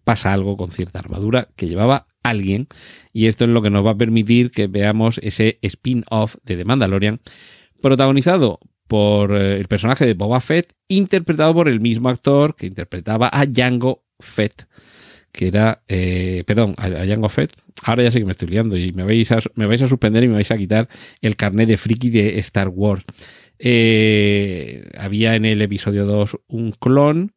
pasa 0.06 0.32
algo 0.32 0.56
con 0.56 0.72
cierta 0.72 1.00
armadura 1.00 1.50
que 1.58 1.68
llevaba 1.68 2.08
alguien 2.24 2.68
y 3.12 3.26
esto 3.26 3.44
es 3.44 3.50
lo 3.50 3.62
que 3.62 3.70
nos 3.70 3.86
va 3.86 3.92
a 3.92 3.98
permitir 3.98 4.52
que 4.52 4.68
veamos 4.68 5.20
ese 5.22 5.60
spin-off 5.62 6.38
de 6.44 6.56
The 6.56 6.64
Mandalorian 6.64 7.20
protagonizado 7.82 8.60
por 8.88 9.36
eh, 9.36 9.58
el 9.60 9.68
personaje 9.68 10.06
de 10.06 10.14
Boba 10.14 10.42
Fett 10.42 10.74
interpretado 10.88 11.54
por 11.54 11.68
el 11.68 11.80
mismo 11.80 12.10
actor 12.10 12.56
que 12.56 12.68
interpretaba 12.68 13.30
a 13.32 13.46
Django 13.46 14.04
Fett 14.20 14.68
que 15.36 15.48
era, 15.48 15.84
eh, 15.88 16.44
perdón, 16.48 16.74
a, 16.78 16.86
a 16.86 17.06
Jango 17.06 17.30
Fett. 17.30 17.52
Ahora 17.84 18.04
ya 18.04 18.12
sé 18.12 18.20
que 18.20 18.26
me 18.26 18.32
estoy 18.32 18.48
liando 18.48 18.78
y 18.78 18.94
me 18.94 19.04
vais, 19.04 19.32
a, 19.32 19.40
me 19.56 19.66
vais 19.66 19.82
a 19.82 19.88
suspender 19.88 20.24
y 20.24 20.28
me 20.28 20.36
vais 20.36 20.50
a 20.50 20.58
quitar 20.58 20.88
el 21.22 21.36
carnet 21.36 21.68
de 21.68 21.78
friki 21.78 22.10
de 22.10 22.40
Star 22.40 22.70
Wars. 22.70 23.04
Eh, 23.60 24.90
había 24.98 25.36
en 25.36 25.46
el 25.46 25.62
episodio 25.62 26.06
2 26.06 26.38
un 26.48 26.72
clon 26.72 27.34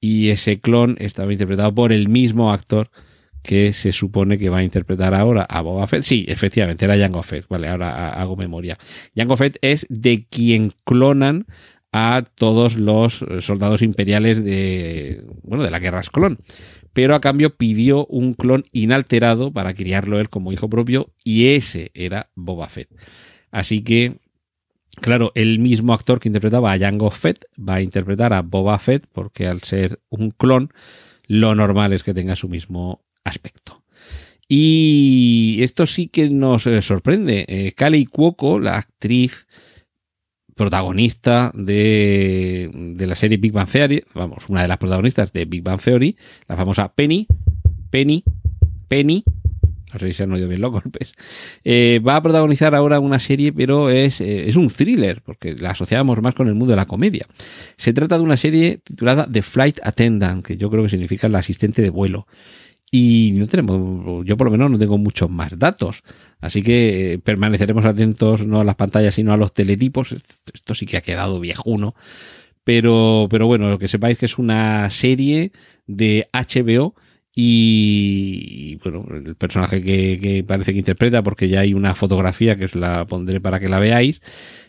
y 0.00 0.30
ese 0.30 0.60
clon 0.60 0.96
estaba 0.98 1.32
interpretado 1.32 1.74
por 1.74 1.92
el 1.92 2.08
mismo 2.08 2.52
actor 2.52 2.90
que 3.44 3.74
se 3.74 3.92
supone 3.92 4.38
que 4.38 4.48
va 4.48 4.58
a 4.58 4.64
interpretar 4.64 5.14
ahora 5.14 5.42
a 5.42 5.60
Boba 5.60 5.86
Fett. 5.86 6.02
Sí, 6.02 6.24
efectivamente, 6.26 6.86
era 6.86 6.96
Jango 6.96 7.22
Fett. 7.22 7.46
Vale, 7.46 7.68
ahora 7.68 8.08
hago 8.08 8.36
memoria. 8.36 8.78
Jango 9.14 9.36
Fett 9.36 9.58
es 9.60 9.86
de 9.90 10.26
quien 10.28 10.72
clonan 10.84 11.46
a 11.92 12.24
todos 12.34 12.76
los 12.76 13.24
soldados 13.40 13.82
imperiales 13.82 14.42
de, 14.42 15.24
bueno, 15.42 15.62
de 15.62 15.70
la 15.70 15.78
guerra 15.78 16.02
clon. 16.10 16.38
Pero 16.94 17.14
a 17.14 17.20
cambio 17.20 17.54
pidió 17.54 18.06
un 18.06 18.32
clon 18.32 18.64
inalterado 18.72 19.52
para 19.52 19.74
criarlo 19.74 20.18
él 20.18 20.30
como 20.30 20.50
hijo 20.50 20.70
propio 20.70 21.08
y 21.22 21.48
ese 21.48 21.90
era 21.92 22.30
Boba 22.34 22.68
Fett. 22.70 22.88
Así 23.50 23.82
que, 23.82 24.16
claro, 25.02 25.32
el 25.34 25.58
mismo 25.58 25.92
actor 25.92 26.18
que 26.18 26.30
interpretaba 26.30 26.72
a 26.72 26.78
Jango 26.78 27.10
Fett 27.10 27.44
va 27.56 27.74
a 27.74 27.82
interpretar 27.82 28.32
a 28.32 28.40
Boba 28.40 28.78
Fett 28.78 29.06
porque 29.12 29.46
al 29.46 29.60
ser 29.62 30.00
un 30.08 30.30
clon, 30.30 30.72
lo 31.26 31.54
normal 31.54 31.92
es 31.92 32.02
que 32.02 32.14
tenga 32.14 32.36
su 32.36 32.48
mismo 32.48 33.03
aspecto. 33.24 33.82
Y 34.48 35.58
esto 35.62 35.86
sí 35.86 36.08
que 36.08 36.28
nos 36.28 36.66
eh, 36.66 36.82
sorprende. 36.82 37.44
Eh, 37.48 38.06
Cuoco, 38.10 38.58
la 38.58 38.76
actriz 38.76 39.46
protagonista 40.54 41.50
de, 41.54 42.70
de, 42.72 43.06
la 43.06 43.14
serie 43.14 43.38
Big 43.38 43.52
Bang 43.52 43.68
Theory, 43.68 44.04
vamos, 44.14 44.48
una 44.48 44.62
de 44.62 44.68
las 44.68 44.78
protagonistas 44.78 45.32
de 45.32 45.46
Big 45.46 45.62
Bang 45.62 45.80
Theory, 45.80 46.16
la 46.46 46.56
famosa 46.56 46.92
Penny, 46.94 47.26
Penny, 47.90 48.22
Penny, 48.86 49.24
no 49.92 50.00
sé 50.00 50.08
si 50.08 50.12
se 50.12 50.22
han 50.24 50.32
oído 50.32 50.48
bien 50.48 50.60
los 50.60 50.72
golpes, 50.72 51.14
eh, 51.64 52.00
va 52.06 52.16
a 52.16 52.22
protagonizar 52.22 52.74
ahora 52.74 53.00
una 53.00 53.20
serie, 53.20 53.52
pero 53.52 53.90
es, 53.90 54.20
eh, 54.20 54.48
es 54.48 54.56
un 54.56 54.68
thriller, 54.68 55.22
porque 55.22 55.54
la 55.54 55.70
asociamos 55.70 56.20
más 56.20 56.34
con 56.34 56.48
el 56.48 56.54
mundo 56.54 56.72
de 56.72 56.76
la 56.76 56.86
comedia. 56.86 57.26
Se 57.76 57.92
trata 57.92 58.18
de 58.18 58.24
una 58.24 58.36
serie 58.36 58.78
titulada 58.78 59.28
The 59.30 59.42
Flight 59.42 59.78
Attendant, 59.82 60.44
que 60.44 60.56
yo 60.56 60.70
creo 60.70 60.82
que 60.82 60.88
significa 60.88 61.28
la 61.28 61.38
asistente 61.38 61.82
de 61.82 61.90
vuelo 61.90 62.26
y 62.96 63.32
no 63.32 63.48
tenemos, 63.48 64.24
yo 64.24 64.36
por 64.36 64.44
lo 64.44 64.52
menos 64.52 64.70
no 64.70 64.78
tengo 64.78 64.98
muchos 64.98 65.28
más 65.28 65.58
datos. 65.58 66.04
Así 66.40 66.62
que 66.62 67.20
permaneceremos 67.24 67.84
atentos 67.84 68.46
no 68.46 68.60
a 68.60 68.64
las 68.64 68.76
pantallas, 68.76 69.16
sino 69.16 69.32
a 69.32 69.36
los 69.36 69.52
teletipos. 69.52 70.12
Esto 70.12 70.76
sí 70.76 70.86
que 70.86 70.96
ha 70.96 71.00
quedado 71.00 71.40
viejuno. 71.40 71.96
Pero, 72.62 73.26
pero 73.28 73.48
bueno, 73.48 73.80
que 73.80 73.88
sepáis 73.88 74.16
que 74.16 74.26
es 74.26 74.38
una 74.38 74.88
serie 74.92 75.50
de 75.88 76.28
HBO 76.32 76.94
y, 77.34 78.76
bueno, 78.84 79.04
el 79.12 79.34
personaje 79.34 79.82
que, 79.82 80.20
que, 80.22 80.44
parece 80.44 80.72
que 80.72 80.78
interpreta, 80.78 81.24
porque 81.24 81.48
ya 81.48 81.60
hay 81.60 81.74
una 81.74 81.96
fotografía 81.96 82.54
que 82.54 82.66
os 82.66 82.76
la 82.76 83.06
pondré 83.08 83.40
para 83.40 83.58
que 83.58 83.68
la 83.68 83.80
veáis, 83.80 84.20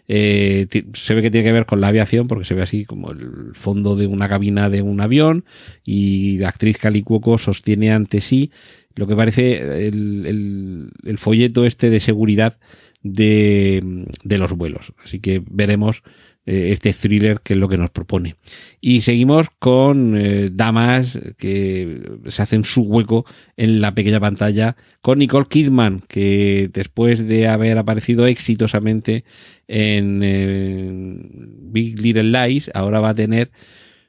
eh, 0.08 0.68
se 0.94 1.14
ve 1.16 1.22
que 1.22 1.32
tiene 1.32 1.48
que 1.48 1.54
ver 1.54 1.66
con 1.66 1.82
la 1.82 1.88
aviación 1.88 2.28
porque 2.28 2.46
se 2.46 2.54
ve 2.54 2.62
así 2.62 2.86
como 2.86 3.12
el 3.12 3.54
fondo 3.54 3.96
de 3.96 4.08
una 4.08 4.30
cabina 4.30 4.70
de 4.70 4.82
un 4.82 5.02
avión 5.02 5.46
y 5.84 6.38
la 6.38 6.50
actriz 6.50 6.78
Calicuoco 6.78 7.38
sostiene 7.38 7.92
ante 7.92 8.22
sí 8.22 8.52
lo 8.96 9.08
que 9.08 9.16
parece 9.16 9.88
el, 9.88 10.92
folleto 11.18 11.66
este 11.66 11.90
de 11.90 12.00
seguridad 12.00 12.58
de, 13.04 14.06
los 14.24 14.54
vuelos. 14.54 14.94
Así 15.04 15.20
que 15.20 15.44
veremos 15.46 16.02
este 16.46 16.94
thriller 16.94 17.40
que 17.42 17.54
es 17.54 17.60
lo 17.60 17.68
que 17.68 17.78
nos 17.78 17.90
propone. 17.90 18.36
Y 18.80 19.02
seguimos 19.02 19.48
con 19.58 20.16
eh, 20.16 20.50
damas 20.52 21.20
que 21.38 22.02
se 22.28 22.42
hacen 22.42 22.64
su 22.64 22.84
hueco 22.84 23.26
en 23.58 23.82
la 23.82 23.96
pequeña 23.96 24.20
pantalla 24.20 24.76
con 25.02 25.20
Nicole 25.20 25.48
Kidman, 25.50 26.04
que 26.08 26.70
después 26.72 27.28
de 27.28 27.48
haber 27.48 27.78
aparecido 27.78 28.28
exitosamente 28.28 29.24
en, 29.68 30.22
en 30.24 31.72
Big 31.72 32.00
Little 32.00 32.24
Lies, 32.24 32.70
ahora 32.74 33.00
va 33.00 33.10
a 33.10 33.16
tener 33.16 33.52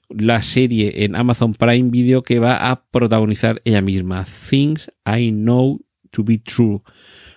la 0.09 0.43
serie 0.43 1.05
en 1.05 1.17
Amazon 1.17 1.55
Prime 1.55 1.91
Video 1.91 2.23
que 2.23 2.39
va 2.39 2.71
a 2.71 2.85
protagonizar 2.85 3.61
ella 3.65 3.81
misma. 3.81 4.27
Things 4.51 4.91
I 5.07 5.31
Know 5.31 5.81
to 6.11 6.23
Be 6.23 6.39
True. 6.39 6.83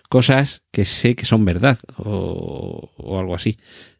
Cosas 0.09 0.63
que 0.71 0.85
sé 0.85 1.15
que 1.15 1.25
son 1.25 1.45
verdad 1.45 1.79
o, 1.97 2.91
o 2.97 3.19
algo 3.19 3.35
así. 3.35 3.57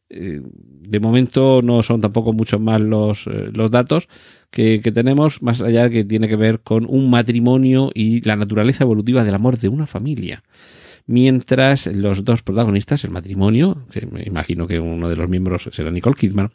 Eh, 0.09 0.41
de 0.43 0.99
momento 0.99 1.61
no 1.61 1.83
son 1.83 2.01
tampoco 2.01 2.33
muchos 2.33 2.59
más 2.59 2.81
los, 2.81 3.27
eh, 3.27 3.51
los 3.53 3.69
datos 3.69 4.07
que, 4.49 4.79
tenemos, 4.79 5.41
más 5.43 5.61
allá 5.61 5.89
que 5.89 6.03
tiene 6.03 6.27
que 6.27 6.35
ver 6.35 6.61
con 6.61 6.85
un 6.89 7.09
matrimonio 7.11 7.91
y 7.93 8.21
la 8.21 8.35
naturaleza 8.35 8.83
evolutiva 8.83 9.23
del 9.23 9.35
amor 9.35 9.59
de 9.59 9.69
una 9.69 9.85
familia. 9.85 10.43
Mientras 11.05 11.87
los 11.87 12.23
dos 12.23 12.43
protagonistas, 12.43 13.03
el 13.03 13.11
matrimonio, 13.11 13.85
que 13.91 14.05
me 14.05 14.23
imagino 14.23 14.67
que 14.67 14.79
uno 14.79 15.09
de 15.09 15.15
los 15.15 15.29
miembros 15.29 15.69
será 15.71 15.91
Nicole 15.91 16.15
Kidman, 16.15 16.51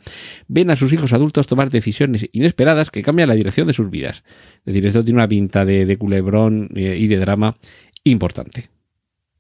ven 0.47 0.71
a 0.71 0.77
sus 0.77 0.93
hijos 0.93 1.13
adultos 1.13 1.47
tomar 1.47 1.71
decisiones 1.71 2.29
inesperadas 2.33 2.91
que 2.91 3.03
cambian 3.03 3.29
la 3.29 3.35
dirección 3.35 3.67
de 3.67 3.73
sus 3.73 3.91
vidas. 3.91 4.23
Es 4.59 4.67
decir, 4.67 4.87
esto 4.87 5.05
tiene 5.05 5.19
una 5.19 5.29
pinta 5.29 5.65
de, 5.65 5.87
de 5.87 5.97
culebrón 5.97 6.71
eh, 6.75 6.97
y 6.99 7.09
de 7.09 7.17
drama 7.17 7.57
importante 8.05 8.74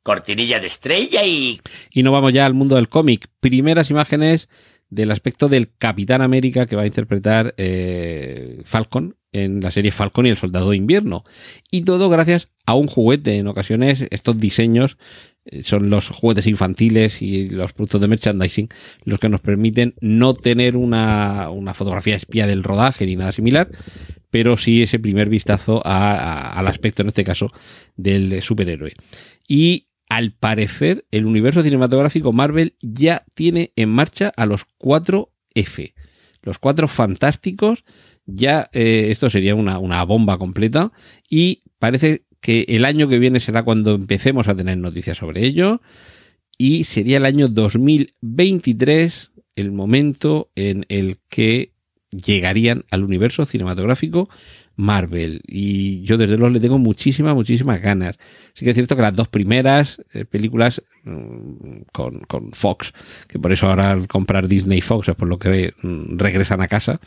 cortinilla 0.04 0.60
de 0.60 0.68
estrella 0.68 1.24
y... 1.24 1.58
Y 1.90 2.04
nos 2.04 2.12
vamos 2.12 2.32
ya 2.32 2.46
al 2.46 2.54
mundo 2.54 2.76
del 2.76 2.88
cómic. 2.88 3.26
Primeras 3.40 3.90
imágenes 3.90 4.48
del 4.90 5.10
aspecto 5.10 5.48
del 5.48 5.72
Capitán 5.76 6.22
América 6.22 6.66
que 6.66 6.76
va 6.76 6.82
a 6.82 6.86
interpretar 6.86 7.54
eh, 7.56 8.62
Falcon 8.64 9.16
en 9.32 9.60
la 9.60 9.72
serie 9.72 9.90
Falcon 9.90 10.26
y 10.26 10.28
el 10.28 10.36
Soldado 10.36 10.70
de 10.70 10.76
Invierno. 10.76 11.24
Y 11.70 11.82
todo 11.82 12.08
gracias 12.08 12.50
a 12.66 12.74
un 12.74 12.86
juguete. 12.86 13.38
En 13.38 13.48
ocasiones 13.48 14.06
estos 14.10 14.38
diseños 14.38 14.98
eh, 15.46 15.64
son 15.64 15.88
los 15.88 16.10
juguetes 16.10 16.46
infantiles 16.46 17.22
y 17.22 17.48
los 17.48 17.72
productos 17.72 18.02
de 18.02 18.08
merchandising 18.08 18.68
los 19.04 19.18
que 19.18 19.30
nos 19.30 19.40
permiten 19.40 19.94
no 20.00 20.34
tener 20.34 20.76
una, 20.76 21.48
una 21.50 21.74
fotografía 21.74 22.14
espía 22.14 22.46
del 22.46 22.62
rodaje 22.62 23.06
ni 23.06 23.16
nada 23.16 23.32
similar, 23.32 23.70
pero 24.30 24.58
sí 24.58 24.82
ese 24.82 24.98
primer 24.98 25.30
vistazo 25.30 25.82
al 25.84 26.68
aspecto, 26.68 27.02
en 27.02 27.08
este 27.08 27.24
caso, 27.24 27.52
del 27.96 28.42
superhéroe. 28.42 28.92
Y 29.48 29.88
al 30.14 30.30
parecer, 30.30 31.06
el 31.10 31.26
universo 31.26 31.64
cinematográfico 31.64 32.32
Marvel 32.32 32.76
ya 32.80 33.24
tiene 33.34 33.72
en 33.74 33.88
marcha 33.88 34.32
a 34.36 34.46
los 34.46 34.64
4F. 34.78 35.92
Los 36.40 36.60
cuatro 36.60 36.86
fantásticos, 36.86 37.84
ya 38.24 38.70
eh, 38.72 39.08
esto 39.10 39.28
sería 39.28 39.56
una, 39.56 39.80
una 39.80 40.04
bomba 40.04 40.38
completa 40.38 40.92
y 41.28 41.64
parece 41.80 42.26
que 42.40 42.64
el 42.68 42.84
año 42.84 43.08
que 43.08 43.18
viene 43.18 43.40
será 43.40 43.64
cuando 43.64 43.96
empecemos 43.96 44.46
a 44.46 44.54
tener 44.54 44.78
noticias 44.78 45.18
sobre 45.18 45.44
ello 45.44 45.82
y 46.58 46.84
sería 46.84 47.16
el 47.16 47.24
año 47.24 47.48
2023 47.48 49.32
el 49.56 49.72
momento 49.72 50.52
en 50.54 50.86
el 50.90 51.18
que 51.28 51.72
llegarían 52.10 52.84
al 52.92 53.02
universo 53.02 53.46
cinematográfico 53.46 54.28
Marvel. 54.76 55.40
Y 55.46 56.02
yo 56.02 56.16
desde 56.16 56.36
luego 56.36 56.52
le 56.52 56.60
tengo 56.60 56.78
muchísimas, 56.78 57.34
muchísimas 57.34 57.80
ganas. 57.80 58.18
Sí 58.54 58.64
que 58.64 58.70
es 58.70 58.74
cierto 58.74 58.96
que 58.96 59.02
las 59.02 59.16
dos 59.16 59.28
primeras 59.28 60.02
eh, 60.12 60.24
películas 60.24 60.82
mm, 61.04 61.82
con, 61.92 62.20
con, 62.20 62.52
Fox, 62.52 62.92
que 63.28 63.38
por 63.38 63.52
eso 63.52 63.68
ahora 63.68 63.92
al 63.92 64.08
comprar 64.08 64.48
Disney 64.48 64.80
Fox 64.80 65.08
es 65.08 65.14
por 65.14 65.28
lo 65.28 65.38
que 65.38 65.74
mm, 65.82 66.18
regresan 66.18 66.60
a 66.60 66.68
casa. 66.68 67.00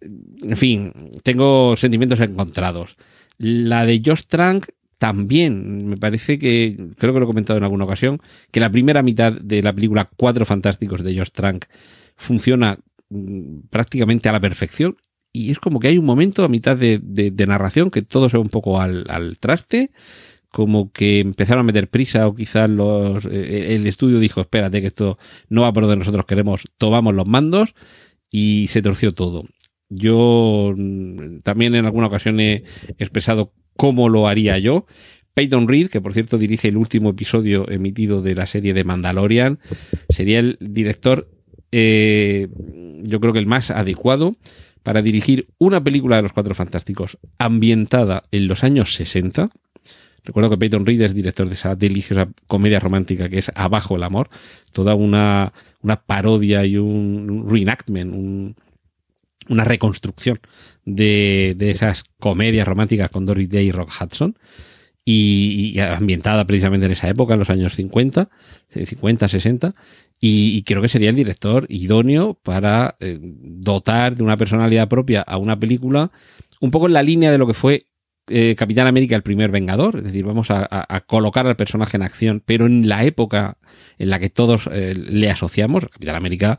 En 0.00 0.56
fin, 0.56 0.92
tengo 1.22 1.76
sentimientos 1.76 2.20
encontrados. 2.20 2.96
La 3.38 3.86
de 3.86 4.02
Josh 4.04 4.24
Trank 4.26 4.66
también 4.98 5.88
me 5.88 5.96
parece 5.96 6.38
que, 6.38 6.76
creo 6.96 7.12
que 7.12 7.18
lo 7.18 7.24
he 7.24 7.28
comentado 7.28 7.58
en 7.58 7.64
alguna 7.64 7.84
ocasión, 7.84 8.20
que 8.50 8.60
la 8.60 8.70
primera 8.70 9.02
mitad 9.02 9.32
de 9.32 9.62
la 9.62 9.72
película 9.72 10.08
Cuatro 10.16 10.44
Fantásticos 10.44 11.02
de 11.02 11.16
Josh 11.16 11.30
Trank 11.32 11.64
funciona 12.16 12.78
mm, 13.10 13.62
prácticamente 13.70 14.28
a 14.28 14.32
la 14.32 14.40
perfección 14.40 14.96
y 15.32 15.50
es 15.50 15.58
como 15.58 15.80
que 15.80 15.88
hay 15.88 15.98
un 15.98 16.04
momento 16.04 16.44
a 16.44 16.48
mitad 16.48 16.76
de, 16.76 17.00
narración 17.46 17.90
que 17.90 18.02
todo 18.02 18.28
se 18.28 18.36
va 18.36 18.42
un 18.42 18.50
poco 18.50 18.80
al, 18.80 19.36
traste, 19.40 19.90
como 20.50 20.92
que 20.92 21.20
empezaron 21.20 21.60
a 21.60 21.64
meter 21.64 21.88
prisa 21.88 22.28
o 22.28 22.34
quizás 22.34 22.68
los, 22.68 23.24
eh, 23.24 23.74
el 23.74 23.86
estudio 23.86 24.18
dijo, 24.18 24.42
espérate 24.42 24.82
que 24.82 24.86
esto 24.86 25.18
no 25.48 25.62
va 25.62 25.72
por 25.72 25.84
donde 25.84 25.96
nosotros 25.96 26.26
queremos, 26.26 26.68
tomamos 26.76 27.14
los 27.14 27.26
mandos 27.26 27.74
y 28.30 28.66
se 28.68 28.82
torció 28.82 29.12
todo. 29.12 29.44
Yo 29.88 30.74
mm, 30.76 31.38
también 31.40 31.74
en 31.74 31.86
alguna 31.86 32.08
ocasión 32.08 32.38
he 32.40 32.64
expresado 32.98 33.54
cómo 33.76 34.10
lo 34.10 34.28
haría 34.28 34.58
yo. 34.58 34.86
Peyton 35.34 35.66
Reed, 35.66 35.88
que 35.88 36.02
por 36.02 36.12
cierto 36.12 36.36
dirige 36.36 36.68
el 36.68 36.76
último 36.76 37.10
episodio 37.10 37.66
emitido 37.70 38.20
de 38.20 38.34
la 38.34 38.46
serie 38.46 38.74
de 38.74 38.84
Mandalorian, 38.84 39.60
sería 40.10 40.38
el 40.40 40.58
director, 40.60 41.30
eh, 41.70 42.48
yo 43.02 43.18
creo 43.20 43.32
que 43.32 43.38
el 43.38 43.46
más 43.46 43.70
adecuado 43.70 44.36
para 44.82 45.02
dirigir 45.02 45.48
una 45.58 45.82
película 45.82 46.16
de 46.16 46.22
los 46.22 46.32
Cuatro 46.32 46.54
Fantásticos 46.54 47.18
ambientada 47.38 48.24
en 48.30 48.48
los 48.48 48.64
años 48.64 48.94
60. 48.94 49.50
Recuerdo 50.24 50.50
que 50.50 50.58
Peyton 50.58 50.86
Reed 50.86 51.02
es 51.02 51.14
director 51.14 51.48
de 51.48 51.54
esa 51.54 51.74
deliciosa 51.74 52.28
comedia 52.46 52.80
romántica 52.80 53.28
que 53.28 53.38
es 53.38 53.50
Abajo 53.54 53.96
el 53.96 54.02
Amor, 54.04 54.28
toda 54.72 54.94
una, 54.94 55.52
una 55.82 55.96
parodia 56.02 56.64
y 56.64 56.76
un, 56.76 57.46
reenactment, 57.48 58.12
un, 58.12 58.56
una 59.48 59.64
reconstrucción 59.64 60.40
de, 60.84 61.54
de 61.56 61.70
esas 61.70 62.04
comedias 62.18 62.66
románticas 62.66 63.10
con 63.10 63.26
Doris 63.26 63.48
Day 63.48 63.68
y 63.68 63.72
Rock 63.72 63.92
Hudson. 64.00 64.36
Y, 65.04 65.72
y 65.74 65.80
ambientada 65.80 66.46
precisamente 66.46 66.86
en 66.86 66.92
esa 66.92 67.08
época, 67.08 67.32
en 67.32 67.40
los 67.40 67.50
años 67.50 67.74
50, 67.74 68.30
50, 68.72 69.26
60, 69.26 69.74
y, 70.24 70.56
y 70.56 70.62
creo 70.62 70.80
que 70.80 70.88
sería 70.88 71.10
el 71.10 71.16
director 71.16 71.66
idóneo 71.68 72.34
para 72.34 72.96
eh, 73.00 73.18
dotar 73.20 74.14
de 74.16 74.22
una 74.22 74.36
personalidad 74.36 74.88
propia 74.88 75.20
a 75.20 75.36
una 75.36 75.58
película, 75.58 76.12
un 76.60 76.70
poco 76.70 76.86
en 76.86 76.92
la 76.92 77.02
línea 77.02 77.32
de 77.32 77.38
lo 77.38 77.46
que 77.48 77.54
fue 77.54 77.88
eh, 78.28 78.54
Capitán 78.54 78.86
América 78.86 79.16
el 79.16 79.24
primer 79.24 79.50
Vengador, 79.50 79.96
es 79.96 80.04
decir, 80.04 80.24
vamos 80.24 80.46
a, 80.52 81.04
colocar 81.08 81.44
al 81.48 81.56
personaje 81.56 81.96
en 81.96 82.04
acción, 82.04 82.40
pero 82.46 82.66
en 82.66 82.88
la 82.88 83.04
época 83.04 83.58
en 83.98 84.10
la 84.10 84.20
que 84.20 84.30
todos 84.30 84.68
eh, 84.70 84.94
le 84.94 85.28
asociamos, 85.28 85.86
Capitán 85.86 86.14
América, 86.14 86.56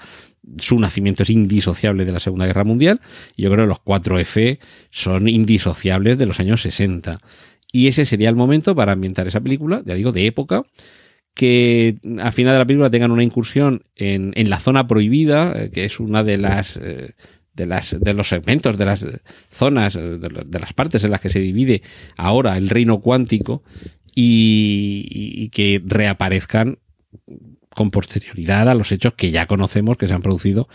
su 0.57 0.77
nacimiento 0.77 1.23
es 1.23 1.29
indisociable 1.29 2.03
de 2.03 2.11
la 2.11 2.19
Segunda 2.19 2.45
Guerra 2.45 2.65
Mundial, 2.65 2.99
y 3.37 3.43
yo 3.43 3.49
creo 3.49 3.63
que 3.63 3.69
los 3.69 3.81
4F 3.81 4.59
son 4.91 5.29
indisociables 5.29 6.17
de 6.17 6.25
los 6.25 6.41
años 6.41 6.61
60. 6.63 7.21
Y 7.71 7.87
ese 7.87 8.03
sería 8.05 8.27
el 8.27 8.35
momento 8.35 8.75
para 8.75 8.91
ambientar 8.91 9.25
esa 9.27 9.39
película, 9.39 9.81
ya 9.85 9.95
digo, 9.95 10.11
de 10.11 10.25
época, 10.25 10.63
que 11.33 11.97
al 12.19 12.33
final 12.33 12.53
de 12.53 12.59
la 12.59 12.65
película 12.65 12.89
tengan 12.91 13.11
una 13.11 13.23
incursión 13.23 13.83
en, 13.95 14.33
en 14.35 14.49
la 14.49 14.59
zona 14.59 14.87
prohibida, 14.87 15.53
eh, 15.55 15.69
que 15.71 15.85
es 15.85 15.99
una 15.99 16.23
de 16.23 16.37
las 16.37 16.77
eh, 16.77 17.13
de 17.53 17.65
las 17.65 17.99
de 17.99 18.13
los 18.13 18.29
segmentos, 18.29 18.77
de 18.77 18.85
las 18.85 19.05
zonas, 19.49 19.95
eh, 19.95 19.99
de, 20.01 20.29
la- 20.29 20.43
de 20.45 20.59
las 20.59 20.73
partes 20.73 21.03
en 21.03 21.11
las 21.11 21.21
que 21.21 21.29
se 21.29 21.39
divide 21.39 21.81
ahora 22.17 22.57
el 22.57 22.69
reino 22.69 22.99
cuántico 23.01 23.63
y 24.15 25.49
que 25.49 25.81
reaparezcan 25.85 26.79
con 27.69 27.89
posterioridad 27.91 28.69
a 28.69 28.75
los 28.75 28.91
hechos 28.91 29.13
que 29.15 29.31
ya 29.31 29.47
conocemos 29.47 29.97
que 29.97 30.07
se 30.07 30.13
han 30.13 30.21
producido 30.21 30.67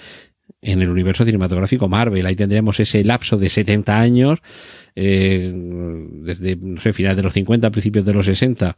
en 0.60 0.82
el 0.82 0.88
universo 0.88 1.24
cinematográfico 1.24 1.88
Marvel. 1.88 2.26
Ahí 2.26 2.34
tendríamos 2.34 2.80
ese 2.80 3.04
lapso 3.04 3.36
de 3.36 3.48
70 3.48 4.00
años, 4.00 4.40
eh, 4.96 5.52
desde, 5.54 6.56
no 6.56 6.80
sé, 6.80 6.92
finales 6.92 7.16
de 7.16 7.22
los 7.22 7.34
50, 7.34 7.70
principios 7.70 8.04
de 8.04 8.14
los 8.14 8.26
60. 8.26 8.76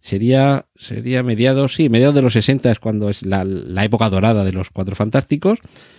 Sería, 0.00 0.64
sería 0.76 1.22
mediados, 1.22 1.74
sí, 1.74 1.90
mediados 1.90 2.14
de 2.14 2.22
los 2.22 2.32
60 2.32 2.70
es 2.70 2.78
cuando 2.78 3.10
es 3.10 3.24
la, 3.24 3.44
la 3.44 3.84
época 3.84 4.08
dorada 4.08 4.44
de 4.44 4.52
los 4.52 4.70
Cuatro 4.70 4.96
Fantásticos. 4.96 5.58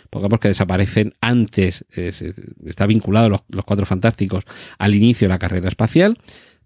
Pongamos 0.10 0.40
que 0.40 0.48
desaparecen 0.48 1.14
antes, 1.22 1.86
está 1.96 2.88
vinculado 2.88 3.30
los, 3.30 3.42
los 3.50 3.64
Cuatro 3.64 3.86
Fantásticos 3.86 4.44
al 4.80 4.96
inicio 4.96 5.28
de 5.28 5.34
la 5.34 5.40
carrera 5.40 5.68
espacial. 5.68 6.18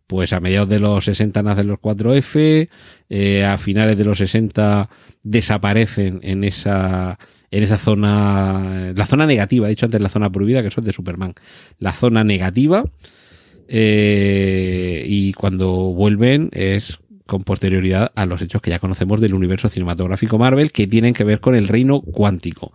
Pues 0.08 0.34
a 0.34 0.40
mediados 0.40 0.70
de 0.70 0.80
los 0.80 1.04
60 1.06 1.44
nacen 1.44 1.68
los 1.68 1.80
4F, 1.80 2.70
eh, 3.10 3.44
a 3.44 3.58
finales 3.58 3.98
de 3.98 4.06
los 4.06 4.20
60 4.20 4.90
desaparecen 5.24 6.20
en 6.22 6.44
esa, 6.44 7.18
en 7.50 7.64
esa 7.64 7.78
zona, 7.78 8.94
la 8.96 9.06
zona 9.08 9.26
negativa, 9.26 9.66
he 9.66 9.72
dicho 9.72 9.88
antes 9.88 10.00
la 10.00 10.10
zona 10.10 10.32
prohibida, 10.32 10.62
que 10.62 10.68
eso 10.68 10.80
es 10.80 10.86
de 10.86 10.94
Superman, 10.94 11.34
la 11.80 11.92
zona 11.92 12.24
negativa, 12.24 12.86
eh, 13.68 15.04
y 15.08 15.34
cuando 15.34 15.72
vuelven 15.94 16.50
es 16.52 17.00
con 17.26 17.44
posterioridad 17.44 18.12
a 18.16 18.26
los 18.26 18.42
hechos 18.42 18.62
que 18.62 18.70
ya 18.72 18.80
conocemos 18.80 19.20
del 19.22 19.34
universo 19.34 19.70
cinematográfico 19.70 20.38
Marvel, 20.38 20.72
que 20.72 20.88
tienen 20.88 21.14
que 21.14 21.24
ver 21.24 21.40
con 21.40 21.56
el 21.56 21.68
reino 21.68 22.02
cuántico. 22.02 22.74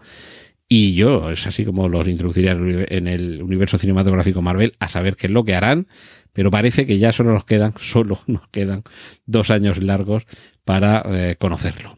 Y 0.69 0.95
yo, 0.95 1.31
es 1.31 1.47
así 1.47 1.65
como 1.65 1.89
los 1.89 2.07
introduciría 2.07 2.53
en 2.53 2.59
el 2.59 2.63
uni- 2.77 2.85
en 2.89 3.09
el 3.09 3.43
universo 3.43 3.77
cinematográfico 3.79 4.41
Marvel, 4.43 4.73
a 4.79 4.89
saber 4.89 5.17
qué 5.17 5.27
es 5.27 5.33
lo 5.33 5.45
que 5.45 5.55
harán, 5.55 5.89
pero 6.33 6.51
parece 6.51 6.87
que 6.87 6.99
ya 6.99 7.11
solo 7.13 7.33
nos 7.33 7.45
quedan, 7.45 7.75
solo 7.81 8.21
nos 8.27 8.47
quedan 8.49 8.83
dos 9.27 9.51
años 9.51 9.83
largos 9.83 10.25
para 10.65 11.03
eh, 11.07 11.37
conocerlo. 11.39 11.97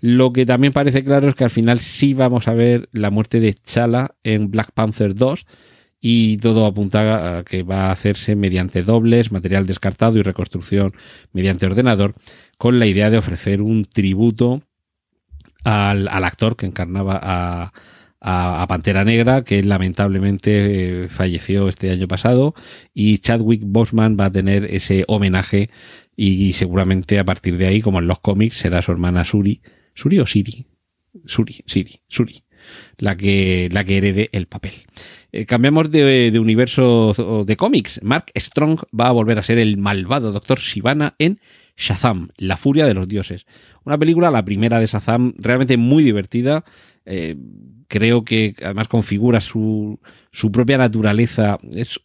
Lo 0.00 0.32
que 0.32 0.44
también 0.46 0.72
parece 0.72 1.04
claro 1.04 1.28
es 1.28 1.34
que 1.34 1.44
al 1.44 1.50
final 1.50 1.80
sí 1.80 2.12
vamos 2.14 2.48
a 2.48 2.54
ver 2.54 2.88
la 2.92 3.10
muerte 3.10 3.40
de 3.40 3.54
Chala 3.54 4.14
en 4.22 4.50
Black 4.50 4.72
Panther 4.72 5.14
2 5.14 5.46
y 6.06 6.36
todo 6.36 6.66
apunta 6.66 7.38
a 7.38 7.44
que 7.44 7.62
va 7.62 7.86
a 7.86 7.92
hacerse 7.92 8.36
mediante 8.36 8.82
dobles, 8.82 9.32
material 9.32 9.66
descartado 9.66 10.18
y 10.18 10.22
reconstrucción 10.22 10.92
mediante 11.32 11.64
ordenador, 11.64 12.14
con 12.58 12.78
la 12.78 12.84
idea 12.84 13.08
de 13.08 13.16
ofrecer 13.16 13.62
un 13.62 13.86
tributo 13.86 14.60
al, 15.64 16.08
al 16.08 16.24
actor 16.24 16.56
que 16.56 16.66
encarnaba 16.66 17.18
a, 17.22 17.72
a, 18.20 18.66
Pantera 18.68 19.02
Negra, 19.06 19.44
que 19.44 19.62
lamentablemente 19.62 21.04
eh, 21.04 21.08
falleció 21.08 21.70
este 21.70 21.90
año 21.90 22.06
pasado, 22.06 22.52
y 22.92 23.16
Chadwick 23.16 23.62
Boseman 23.64 24.18
va 24.20 24.26
a 24.26 24.30
tener 24.30 24.66
ese 24.66 25.04
homenaje 25.08 25.70
y, 26.14 26.52
seguramente 26.52 27.18
a 27.18 27.24
partir 27.24 27.56
de 27.56 27.66
ahí, 27.66 27.80
como 27.80 28.00
en 28.00 28.08
los 28.08 28.20
cómics, 28.20 28.58
será 28.58 28.82
su 28.82 28.92
hermana 28.92 29.24
Suri, 29.24 29.62
Suri 29.94 30.18
o 30.18 30.26
Siri, 30.26 30.66
Suri, 31.24 31.62
Siri, 31.64 32.02
Suri, 32.08 32.44
la 32.98 33.16
que, 33.16 33.68
la 33.72 33.84
que 33.84 33.96
herede 33.98 34.30
el 34.32 34.46
papel. 34.46 34.72
Eh, 35.32 35.46
cambiamos 35.46 35.90
de, 35.90 36.36
universo 36.38 37.44
de 37.46 37.56
cómics. 37.56 38.00
Mark 38.02 38.26
Strong 38.36 38.80
va 38.98 39.08
a 39.08 39.12
volver 39.12 39.38
a 39.38 39.42
ser 39.42 39.58
el 39.58 39.76
malvado 39.76 40.32
Doctor 40.32 40.60
Sivana 40.60 41.14
en 41.18 41.40
Shazam, 41.76 42.28
la 42.36 42.56
furia 42.56 42.86
de 42.86 42.94
los 42.94 43.08
dioses. 43.08 43.46
Una 43.84 43.98
película, 43.98 44.30
la 44.30 44.44
primera 44.44 44.78
de 44.78 44.86
Shazam, 44.86 45.34
realmente 45.38 45.76
muy 45.76 46.04
divertida. 46.04 46.64
Eh, 47.04 47.36
creo 47.88 48.24
que 48.24 48.54
además 48.62 48.88
configura 48.88 49.40
su, 49.40 50.00
su 50.30 50.52
propia 50.52 50.78
naturaleza. 50.78 51.58
Es, 51.74 52.00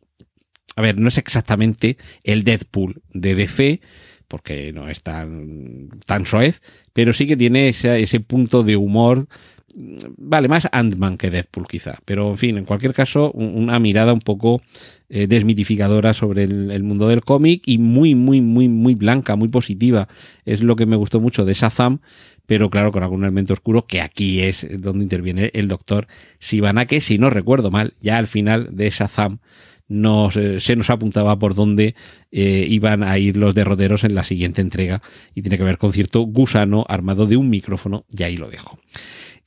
a 0.76 0.82
ver, 0.82 0.98
no 0.98 1.08
es 1.08 1.18
exactamente 1.18 1.98
el 2.24 2.44
Deadpool 2.44 3.02
de 3.14 3.36
DC, 3.36 3.82
porque 4.28 4.72
no 4.74 4.90
es 4.90 5.04
tan, 5.04 5.90
tan 6.06 6.26
soez, 6.26 6.62
pero 6.94 7.14
sí 7.14 7.28
que 7.28 7.38
tiene 7.38 7.70
ese, 7.70 8.00
ese 8.00 8.20
punto 8.20 8.64
de 8.64 8.78
humor. 8.78 9.28
Vale, 9.76 10.48
más 10.48 10.68
Ant-Man 10.72 11.18
que 11.18 11.30
Deadpool 11.30 11.68
quizá, 11.68 12.00
pero 12.06 12.30
en 12.32 12.38
fin, 12.38 12.58
en 12.58 12.66
cualquier 12.66 12.94
caso, 12.94 13.32
un- 13.34 13.56
una 13.56 13.80
mirada 13.80 14.14
un 14.14 14.20
poco 14.20 14.62
eh, 15.10 15.28
desmitificadora 15.28 16.14
sobre 16.14 16.44
el, 16.44 16.72
el 16.72 16.84
mundo 16.84 17.08
del 17.08 17.22
cómic 17.22 17.64
y 17.66 17.78
muy, 17.78 18.16
muy, 18.16 18.42
muy, 18.42 18.68
muy 18.68 18.96
blanca, 18.96 19.36
muy 19.36 19.48
positiva. 19.48 20.08
Es 20.46 20.62
lo 20.62 20.76
que 20.76 20.86
me 20.86 20.96
gustó 20.96 21.20
mucho 21.20 21.46
de 21.46 21.54
Shazam, 21.54 22.00
pero 22.46 22.70
claro, 22.70 22.92
con 22.92 23.04
algún 23.04 23.24
elemento 23.24 23.54
oscuro, 23.54 23.86
que 23.86 24.02
aquí 24.02 24.42
es 24.42 24.68
donde 24.80 25.04
interviene 25.04 25.52
el 25.54 25.68
doctor 25.68 26.08
Sivana, 26.40 26.86
que 26.86 27.00
si 27.02 27.18
no 27.18 27.30
recuerdo 27.30 27.70
mal, 27.72 27.94
ya 28.02 28.18
al 28.18 28.28
final 28.28 28.70
de 28.76 28.90
Shazam 28.90 29.40
nos, 29.88 30.36
eh, 30.38 30.60
se 30.60 30.76
nos 30.76 30.90
apuntaba 30.92 31.38
por 31.40 31.56
dónde 31.56 31.96
eh, 32.32 32.66
iban 32.70 33.02
a 33.04 33.18
ir 33.18 33.38
los 33.38 33.56
derroteros 33.56 34.04
en 34.04 34.14
la 34.14 34.24
siguiente 34.24 34.62
entrega 34.62 35.02
y 35.34 35.42
tiene 35.42 35.58
que 35.58 35.64
ver 35.64 35.78
con 35.80 35.94
cierto 35.94 36.22
gusano 36.22 36.86
armado 36.88 37.26
de 37.26 37.38
un 37.38 37.50
micrófono 37.50 38.06
y 38.16 38.22
ahí 38.24 38.38
lo 38.38 38.50
dejo. 38.50 38.80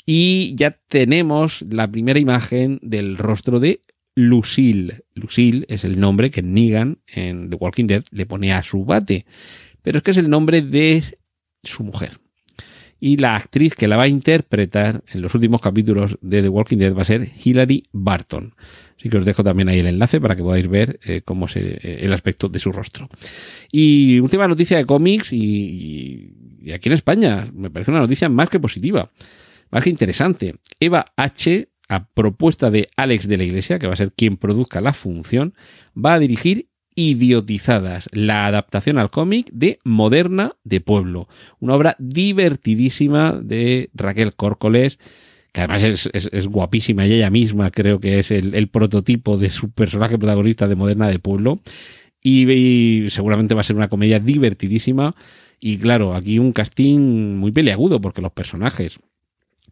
Y 0.04 0.54
ya 0.56 0.78
tenemos 0.88 1.64
la 1.70 1.90
primera 1.90 2.18
imagen 2.18 2.78
del 2.82 3.16
rostro 3.16 3.60
de 3.60 3.80
Lucille. 4.14 5.04
Lucille 5.14 5.64
es 5.68 5.84
el 5.84 5.98
nombre 5.98 6.30
que 6.30 6.42
Negan 6.42 6.98
en 7.06 7.50
The 7.50 7.56
Walking 7.56 7.86
Dead 7.86 8.04
le 8.10 8.26
pone 8.26 8.52
a 8.52 8.62
su 8.62 8.84
bate, 8.84 9.26
pero 9.82 9.98
es 9.98 10.04
que 10.04 10.10
es 10.10 10.16
el 10.16 10.28
nombre 10.28 10.62
de 10.62 11.02
su 11.62 11.84
mujer. 11.84 12.18
Y 12.98 13.16
la 13.16 13.34
actriz 13.34 13.74
que 13.74 13.88
la 13.88 13.96
va 13.96 14.04
a 14.04 14.08
interpretar 14.08 15.02
en 15.12 15.22
los 15.22 15.34
últimos 15.34 15.60
capítulos 15.60 16.18
de 16.20 16.40
The 16.40 16.48
Walking 16.48 16.78
Dead 16.78 16.94
va 16.94 17.02
a 17.02 17.04
ser 17.04 17.28
Hilary 17.44 17.88
Barton. 17.90 18.54
Así 18.96 19.08
que 19.08 19.18
os 19.18 19.24
dejo 19.24 19.42
también 19.42 19.68
ahí 19.68 19.80
el 19.80 19.88
enlace 19.88 20.20
para 20.20 20.36
que 20.36 20.42
podáis 20.44 20.68
ver 20.68 21.00
eh, 21.04 21.22
cómo 21.24 21.46
es 21.46 21.56
eh, 21.56 21.98
el 22.00 22.12
aspecto 22.12 22.48
de 22.48 22.60
su 22.60 22.70
rostro. 22.70 23.08
Y 23.72 24.20
última 24.20 24.46
noticia 24.46 24.76
de 24.76 24.86
cómics 24.86 25.32
y, 25.32 26.32
aquí 26.72 26.88
en 26.88 26.92
España 26.92 27.50
me 27.52 27.70
parece 27.70 27.90
una 27.90 27.98
noticia 27.98 28.28
más 28.28 28.48
que 28.48 28.60
positiva, 28.60 29.10
más 29.72 29.82
que 29.82 29.90
interesante. 29.90 30.54
Eva 30.78 31.06
H, 31.16 31.68
a 31.88 32.06
propuesta 32.06 32.70
de 32.70 32.88
Alex 32.96 33.26
de 33.26 33.38
la 33.38 33.44
Iglesia, 33.44 33.78
que 33.78 33.88
va 33.88 33.94
a 33.94 33.96
ser 33.96 34.12
quien 34.12 34.36
produzca 34.36 34.80
la 34.80 34.92
función, 34.92 35.54
va 35.96 36.14
a 36.14 36.18
dirigir 36.20 36.68
Idiotizadas, 36.94 38.06
la 38.12 38.46
adaptación 38.46 38.98
al 38.98 39.08
cómic 39.08 39.48
de 39.50 39.78
Moderna 39.82 40.52
de 40.62 40.82
Pueblo, 40.82 41.26
una 41.58 41.74
obra 41.74 41.96
divertidísima 41.98 43.40
de 43.42 43.88
Raquel 43.94 44.34
Córcoles, 44.34 44.98
que 45.52 45.62
además 45.62 45.82
es, 46.12 46.46
guapísima 46.48 47.06
y 47.06 47.14
ella 47.14 47.30
misma 47.30 47.70
creo 47.70 47.98
que 47.98 48.18
es 48.18 48.30
el, 48.30 48.54
el 48.54 48.68
prototipo 48.68 49.38
de 49.38 49.50
su 49.50 49.70
personaje 49.70 50.18
protagonista 50.18 50.68
de 50.68 50.76
Moderna 50.76 51.08
de 51.08 51.18
Pueblo. 51.18 51.60
Y, 52.20 52.50
y 52.50 53.10
seguramente 53.10 53.54
va 53.54 53.62
a 53.62 53.64
ser 53.64 53.76
una 53.76 53.88
comedia 53.88 54.20
divertidísima. 54.20 55.14
Y 55.60 55.78
claro, 55.78 56.14
aquí 56.14 56.38
un 56.38 56.52
casting 56.52 57.36
muy 57.36 57.52
peleagudo 57.52 58.00
porque 58.00 58.22
los 58.22 58.32
personajes, 58.32 58.98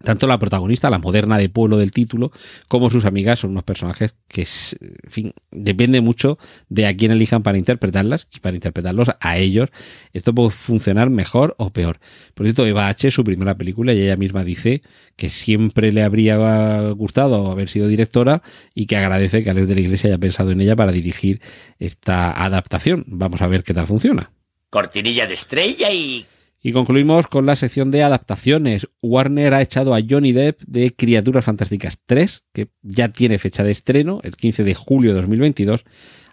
tanto 0.02 0.26
la 0.26 0.38
protagonista, 0.38 0.90
la 0.90 0.98
moderna 0.98 1.38
de 1.38 1.48
pueblo 1.48 1.76
del 1.76 1.90
título, 1.90 2.32
como 2.68 2.90
sus 2.90 3.04
amigas 3.04 3.40
son 3.40 3.50
unos 3.50 3.64
personajes 3.64 4.14
que, 4.28 4.42
en 4.42 5.10
fin, 5.10 5.32
depende 5.50 6.00
mucho 6.00 6.38
de 6.68 6.86
a 6.86 6.96
quién 6.96 7.10
elijan 7.12 7.42
para 7.42 7.58
interpretarlas 7.58 8.26
y 8.32 8.40
para 8.40 8.56
interpretarlos 8.56 9.08
a 9.20 9.38
ellos. 9.38 9.70
Esto 10.12 10.34
puede 10.34 10.50
funcionar 10.50 11.10
mejor 11.10 11.54
o 11.58 11.70
peor. 11.70 12.00
Por 12.34 12.46
cierto, 12.46 12.66
Eva 12.66 12.88
H. 12.88 13.10
su 13.10 13.24
primera 13.24 13.56
película 13.56 13.92
y 13.92 14.00
ella 14.00 14.16
misma 14.16 14.44
dice 14.44 14.82
que 15.16 15.28
siempre 15.28 15.92
le 15.92 16.02
habría 16.02 16.90
gustado 16.90 17.50
haber 17.50 17.68
sido 17.68 17.88
directora 17.88 18.42
y 18.74 18.86
que 18.86 18.96
agradece 18.96 19.44
que 19.44 19.50
Alex 19.50 19.68
de 19.68 19.74
la 19.74 19.80
Iglesia 19.80 20.08
haya 20.08 20.18
pensado 20.18 20.50
en 20.50 20.60
ella 20.60 20.76
para 20.76 20.92
dirigir 20.92 21.40
esta 21.78 22.32
adaptación. 22.44 23.04
Vamos 23.06 23.42
a 23.42 23.46
ver 23.46 23.64
qué 23.64 23.74
tal 23.74 23.86
funciona. 23.86 24.30
Cortinilla 24.70 25.26
de 25.26 25.34
estrella 25.34 25.90
y... 25.90 26.26
Y 26.62 26.72
concluimos 26.72 27.26
con 27.26 27.46
la 27.46 27.56
sección 27.56 27.90
de 27.90 28.02
adaptaciones. 28.02 28.86
Warner 29.00 29.54
ha 29.54 29.62
echado 29.62 29.94
a 29.94 30.00
Johnny 30.06 30.32
Depp 30.32 30.60
de 30.66 30.94
Criaturas 30.94 31.44
Fantásticas 31.44 31.98
3, 32.04 32.44
que 32.52 32.68
ya 32.82 33.08
tiene 33.08 33.38
fecha 33.38 33.64
de 33.64 33.70
estreno, 33.70 34.20
el 34.24 34.36
15 34.36 34.64
de 34.64 34.74
julio 34.74 35.14
de 35.14 35.20
2022, 35.22 35.84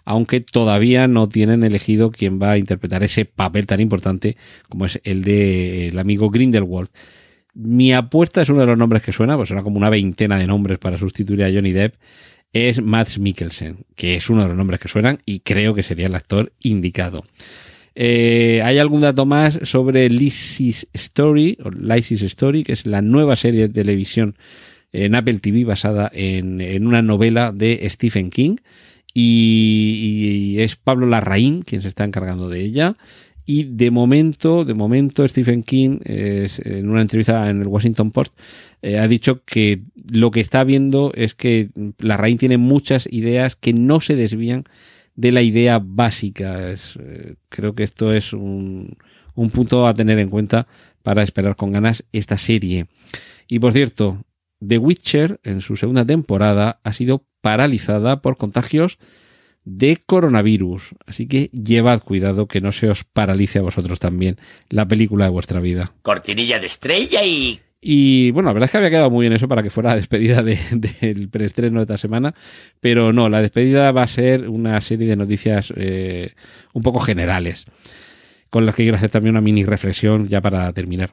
aunque 0.04 0.40
todavía 0.40 1.08
no 1.08 1.28
tienen 1.28 1.64
elegido 1.64 2.10
quién 2.10 2.40
va 2.40 2.52
a 2.52 2.58
interpretar 2.58 3.02
ese 3.02 3.24
papel 3.24 3.66
tan 3.66 3.80
importante 3.80 4.36
como 4.68 4.84
es 4.84 5.00
el 5.04 5.24
de 5.24 5.88
el 5.88 5.98
amigo 5.98 6.28
Grindelwald. 6.28 6.90
Mi 7.54 7.94
apuesta 7.94 8.42
es 8.42 8.50
uno 8.50 8.60
de 8.60 8.66
los 8.66 8.78
nombres 8.78 9.02
que 9.02 9.12
suena, 9.12 9.36
pues 9.36 9.48
suena 9.48 9.62
como 9.62 9.78
una 9.78 9.90
veintena 9.90 10.38
de 10.38 10.46
nombres 10.46 10.78
para 10.78 10.98
sustituir 10.98 11.42
a 11.42 11.50
Johnny 11.50 11.72
Depp, 11.72 11.94
es 12.52 12.82
Matt 12.82 13.16
Mikkelsen, 13.18 13.86
que 13.94 14.16
es 14.16 14.28
uno 14.30 14.42
de 14.42 14.48
los 14.48 14.56
nombres 14.56 14.80
que 14.80 14.88
suenan 14.88 15.20
y 15.24 15.40
creo 15.40 15.74
que 15.74 15.82
sería 15.82 16.06
el 16.06 16.14
actor 16.14 16.52
indicado. 16.60 17.24
Eh, 18.00 18.62
¿Hay 18.64 18.78
algún 18.78 19.00
dato 19.00 19.26
más 19.26 19.58
sobre 19.64 20.08
Lizzie's 20.08 20.86
Story, 20.92 21.58
o 21.64 21.70
Lizzie's 21.70 22.22
Story, 22.22 22.62
que 22.62 22.72
es 22.72 22.86
la 22.86 23.02
nueva 23.02 23.34
serie 23.34 23.62
de 23.62 23.74
televisión 23.74 24.36
en 24.92 25.16
Apple 25.16 25.40
TV 25.40 25.64
basada 25.64 26.08
en, 26.14 26.86
una 26.86 27.02
novela 27.02 27.50
de 27.50 27.84
Stephen 27.90 28.30
King? 28.30 28.58
Y, 29.12 30.52
y, 30.54 30.60
es 30.60 30.76
Pablo 30.76 31.08
Larraín 31.08 31.62
quien 31.62 31.82
se 31.82 31.88
está 31.88 32.04
encargando 32.04 32.48
de 32.48 32.60
ella. 32.60 32.96
Y 33.44 33.64
de 33.64 33.90
momento, 33.90 34.64
de 34.64 34.74
momento, 34.74 35.26
Stephen 35.26 35.64
King, 35.64 35.98
en 36.04 36.88
una 36.88 37.00
entrevista 37.00 37.50
en 37.50 37.62
el 37.62 37.66
Washington 37.66 38.12
Post, 38.12 38.38
eh, 38.80 38.98
ha 38.98 39.08
dicho 39.08 39.42
que 39.44 39.82
lo 40.12 40.30
que 40.30 40.40
está 40.40 40.62
viendo 40.62 41.10
es 41.16 41.34
que 41.34 41.70
Larraín 41.98 42.38
tiene 42.38 42.58
muchas 42.58 43.08
ideas 43.10 43.56
que 43.56 43.72
no 43.72 44.00
se 44.00 44.14
desvían 44.14 44.64
de 45.18 45.32
la 45.32 45.42
idea 45.42 45.80
básica. 45.82 46.70
Eh, 46.70 47.34
creo 47.48 47.74
que 47.74 47.82
esto 47.82 48.12
es 48.14 48.32
un, 48.32 48.96
un 49.34 49.50
punto 49.50 49.88
a 49.88 49.92
tener 49.92 50.20
en 50.20 50.30
cuenta 50.30 50.68
para 51.02 51.24
esperar 51.24 51.56
con 51.56 51.72
ganas 51.72 52.04
esta 52.12 52.38
serie. 52.38 52.86
Y 53.48 53.58
por 53.58 53.72
cierto, 53.72 54.22
The 54.64 54.78
Witcher 54.78 55.40
en 55.42 55.60
su 55.60 55.74
segunda 55.74 56.06
temporada 56.06 56.78
ha 56.84 56.92
sido 56.92 57.26
paralizada 57.40 58.22
por 58.22 58.36
contagios 58.36 58.98
de 59.64 59.98
coronavirus. 60.06 60.90
Así 61.04 61.26
que 61.26 61.50
llevad 61.52 62.00
cuidado 62.02 62.46
que 62.46 62.60
no 62.60 62.70
se 62.70 62.88
os 62.88 63.02
paralice 63.02 63.58
a 63.58 63.62
vosotros 63.62 63.98
también 63.98 64.38
la 64.68 64.86
película 64.86 65.24
de 65.24 65.32
vuestra 65.32 65.58
vida. 65.58 65.94
Cortinilla 66.02 66.60
de 66.60 66.66
estrella 66.66 67.24
y... 67.24 67.58
Y 67.80 68.32
bueno, 68.32 68.48
la 68.48 68.54
verdad 68.54 68.66
es 68.66 68.70
que 68.72 68.78
había 68.78 68.90
quedado 68.90 69.10
muy 69.10 69.24
bien 69.24 69.32
eso 69.32 69.46
para 69.46 69.62
que 69.62 69.70
fuera 69.70 69.90
la 69.90 69.96
despedida 69.96 70.42
del 70.72 71.28
preestreno 71.28 71.78
de 71.78 71.84
esta 71.84 71.96
semana, 71.96 72.34
pero 72.80 73.12
no, 73.12 73.28
la 73.28 73.40
despedida 73.40 73.92
va 73.92 74.02
a 74.02 74.08
ser 74.08 74.48
una 74.48 74.80
serie 74.80 75.06
de 75.06 75.16
noticias 75.16 75.72
eh, 75.76 76.34
un 76.72 76.82
poco 76.82 76.98
generales, 76.98 77.66
con 78.50 78.66
las 78.66 78.74
que 78.74 78.82
quiero 78.82 78.96
hacer 78.96 79.10
también 79.10 79.34
una 79.34 79.40
mini 79.40 79.64
reflexión 79.64 80.28
ya 80.28 80.40
para 80.40 80.72
terminar. 80.72 81.10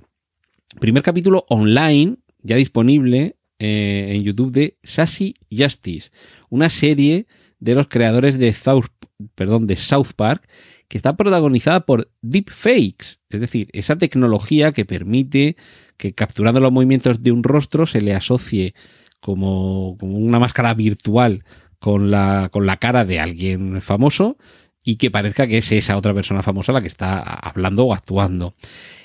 Primer 0.80 1.04
capítulo 1.04 1.46
online, 1.50 2.18
ya 2.42 2.56
disponible 2.56 3.36
eh, 3.60 4.08
en 4.16 4.24
YouTube 4.24 4.52
de 4.52 4.78
Sassy 4.84 5.36
Justice, 5.52 6.10
una 6.50 6.70
serie 6.70 7.28
de 7.60 7.76
los 7.76 7.88
creadores 7.88 8.40
de 8.40 8.52
South, 8.54 8.88
perdón, 9.36 9.68
de 9.68 9.76
South 9.76 10.14
Park, 10.16 10.48
que 10.88 10.98
está 10.98 11.16
protagonizada 11.16 11.86
por 11.86 12.12
deepfakes, 12.22 13.20
es 13.30 13.40
decir, 13.40 13.70
esa 13.74 13.98
tecnología 13.98 14.72
que 14.72 14.86
permite 14.86 15.56
que 15.98 16.14
capturando 16.14 16.60
los 16.60 16.72
movimientos 16.72 17.24
de 17.24 17.32
un 17.32 17.44
rostro 17.44 17.86
se 17.86 18.02
le 18.02 18.14
asocie 18.14 18.74
como, 19.20 19.92
una 20.02 20.40
máscara 20.40 20.74
virtual 20.74 21.44
con 21.80 22.12
la, 22.12 22.50
con 22.52 22.66
la 22.66 22.78
cara 22.78 23.06
de 23.06 23.20
alguien 23.20 23.82
famoso 23.82 24.38
y 24.84 24.98
que 24.98 25.10
parezca 25.10 25.48
que 25.48 25.58
es 25.58 25.72
esa 25.72 25.98
otra 25.98 26.14
persona 26.14 26.44
famosa 26.44 26.72
la 26.72 26.82
que 26.82 26.88
está 26.88 27.20
hablando 27.20 27.86
o 27.86 27.94
actuando. 27.94 28.54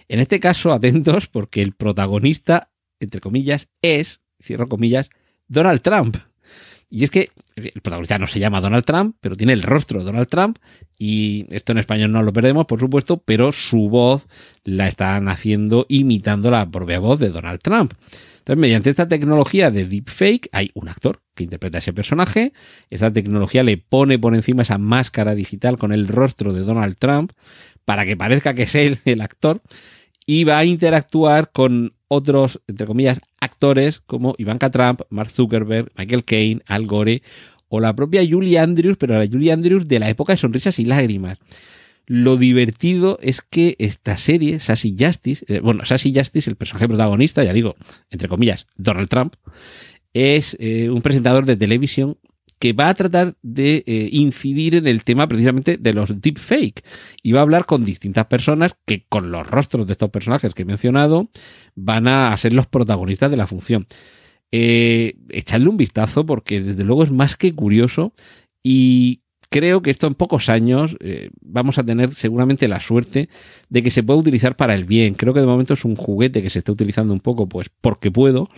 En 0.09 0.21
este 0.21 0.39
caso, 0.41 0.73
atentos, 0.73 1.27
porque 1.27 1.63
el 1.63 1.73
protagonista, 1.73 2.71
entre 2.99 3.21
comillas, 3.21 3.69
es, 3.81 4.21
cierro 4.43 4.69
comillas, 4.69 5.09
Donald 5.49 5.81
Trump. 5.81 6.17
Y 6.91 7.05
es 7.05 7.11
que 7.11 7.31
el 7.69 7.81
protagonista 7.81 8.19
no 8.19 8.27
se 8.27 8.39
llama 8.39 8.61
Donald 8.61 8.85
Trump, 8.85 9.17
pero 9.21 9.37
tiene 9.37 9.53
el 9.53 9.63
rostro 9.63 10.01
de 10.01 10.07
Donald 10.07 10.29
Trump 10.29 10.59
y 10.99 11.47
esto 11.51 11.73
en 11.73 11.79
español 11.79 12.13
no 12.13 12.23
lo 12.23 12.33
perdemos, 12.33 12.67
por 12.67 12.81
supuesto, 12.81 13.19
pero 13.19 13.53
su 13.53 13.89
voz 13.89 14.27
la 14.65 14.89
están 14.89 15.29
haciendo 15.29 15.87
imitando 15.89 16.51
la 16.51 16.71
propia 16.71 16.99
voz 16.99 17.19
de 17.19 17.31
Donald 17.31 17.61
Trump. 17.61 17.95
Entonces, 18.39 18.61
mediante 18.61 18.91
esta 18.91 19.07
tecnología 19.07 19.71
de 19.71 19.85
deepfake 19.87 20.49
hay 20.53 20.71
un 20.75 20.89
actor 20.89 21.23
que 21.35 21.45
interpreta 21.45 21.79
ese 21.79 21.93
personaje, 21.93 22.53
esa 22.89 23.13
tecnología 23.13 23.63
le 23.63 23.77
pone 23.77 24.19
por 24.19 24.35
encima 24.35 24.63
esa 24.63 24.79
máscara 24.79 25.35
digital 25.35 25.79
con 25.79 25.93
el 25.93 26.09
rostro 26.09 26.53
de 26.53 26.61
Donald 26.61 26.97
Trump 26.99 27.33
para 27.85 28.07
que 28.07 28.17
parezca 28.17 28.55
que 28.55 28.63
es 28.63 28.75
él 28.75 29.01
el 29.05 29.21
actor 29.21 29.63
y 30.31 30.45
va 30.45 30.59
a 30.59 30.65
interactuar 30.65 31.51
con 31.51 31.93
otros, 32.07 32.61
entre 32.69 32.87
comillas, 32.87 33.21
actores 33.41 33.99
como 33.99 34.37
Ivanka 34.39 34.71
Trump, 34.71 35.01
Mark 35.11 35.29
Zuckerberg, 35.29 35.91
Michael 35.99 36.25
Caine, 36.25 36.63
Al 36.67 36.87
Gore 36.87 37.25
o 37.67 37.81
la 37.81 37.97
propia 37.97 38.23
Julie 38.25 38.57
Andrews, 38.57 38.97
pero 38.97 39.19
la 39.19 39.27
Julie 39.27 39.51
Andrews 39.51 39.89
de 39.89 39.99
la 39.99 40.09
época 40.09 40.33
de 40.33 40.37
sonrisas 40.37 40.79
y 40.79 40.85
lágrimas. 40.85 41.39
Lo 42.07 42.37
divertido 42.37 43.19
es 43.21 43.41
que 43.41 43.75
esta 43.81 44.17
serie, 44.17 44.61
Sassy 44.61 44.95
Justice, 44.97 45.45
eh, 45.49 45.59
bueno, 45.59 45.85
Sassy 45.85 46.15
Justice, 46.15 46.49
el 46.49 46.55
personaje 46.55 46.87
protagonista, 46.87 47.43
ya 47.43 47.53
digo, 47.53 47.75
entre 48.09 48.29
comillas, 48.29 48.69
Donald 48.77 49.09
Trump, 49.09 49.35
es 50.15 50.57
eh, 50.61 50.91
un 50.91 51.03
presentador 51.03 51.45
de 51.45 51.57
televisión 51.57 52.19
que 52.61 52.75
va 52.75 52.91
a 52.91 52.95
tratar 52.95 53.37
de 53.43 53.83
eh, 53.87 54.09
incidir 54.13 54.75
en 54.75 54.87
el 54.87 55.03
tema 55.03 55.27
precisamente 55.27 55.79
de 55.79 55.95
los 55.95 56.21
deepfake 56.21 56.85
y 57.23 57.33
va 57.33 57.41
a 57.41 57.43
hablar 57.43 57.65
con 57.65 57.87
distintas 57.87 58.27
personas 58.27 58.77
que 58.85 59.07
con 59.09 59.33
los 59.33 59.47
rostros 59.47 59.87
de 59.87 59.93
estos 59.95 60.11
personajes 60.11 60.53
que 60.53 60.63
he 60.63 60.67
mencionado 60.67 61.31
van 61.75 62.07
a 62.07 62.37
ser 62.37 62.53
los 62.53 62.67
protagonistas 62.67 63.31
de 63.31 63.39
la 63.39 63.47
función. 63.47 63.87
Eh, 64.53 65.17
echadle 65.31 65.71
un 65.71 65.79
vistazo 65.79 66.27
porque 66.27 66.61
desde 66.61 66.85
luego 66.85 67.03
es 67.03 67.11
más 67.11 67.35
que 67.37 67.55
curioso 67.55 68.13
y 68.63 69.23
creo 69.49 69.81
que 69.81 69.91
esto 69.91 70.07
en 70.07 70.15
pocos 70.15 70.51
años 70.51 70.97
eh, 71.01 71.31
vamos 71.41 71.79
a 71.79 71.83
tener 71.83 72.11
seguramente 72.11 72.69
la 72.69 72.81
suerte 72.81 73.31
de 73.71 73.83
que 73.83 73.91
se 73.91 74.03
pueda 74.03 74.21
utilizar 74.21 74.57
para 74.57 74.75
el 74.75 74.85
bien. 74.85 75.15
Creo 75.15 75.33
que 75.33 75.41
de 75.41 75.47
momento 75.47 75.73
es 75.73 75.87
un 75.87 75.97
juguete 75.97 76.43
que 76.43 76.51
se 76.51 76.59
está 76.59 76.73
utilizando 76.73 77.15
un 77.15 77.21
poco 77.21 77.49
pues 77.49 77.71
porque 77.81 78.11
puedo 78.11 78.51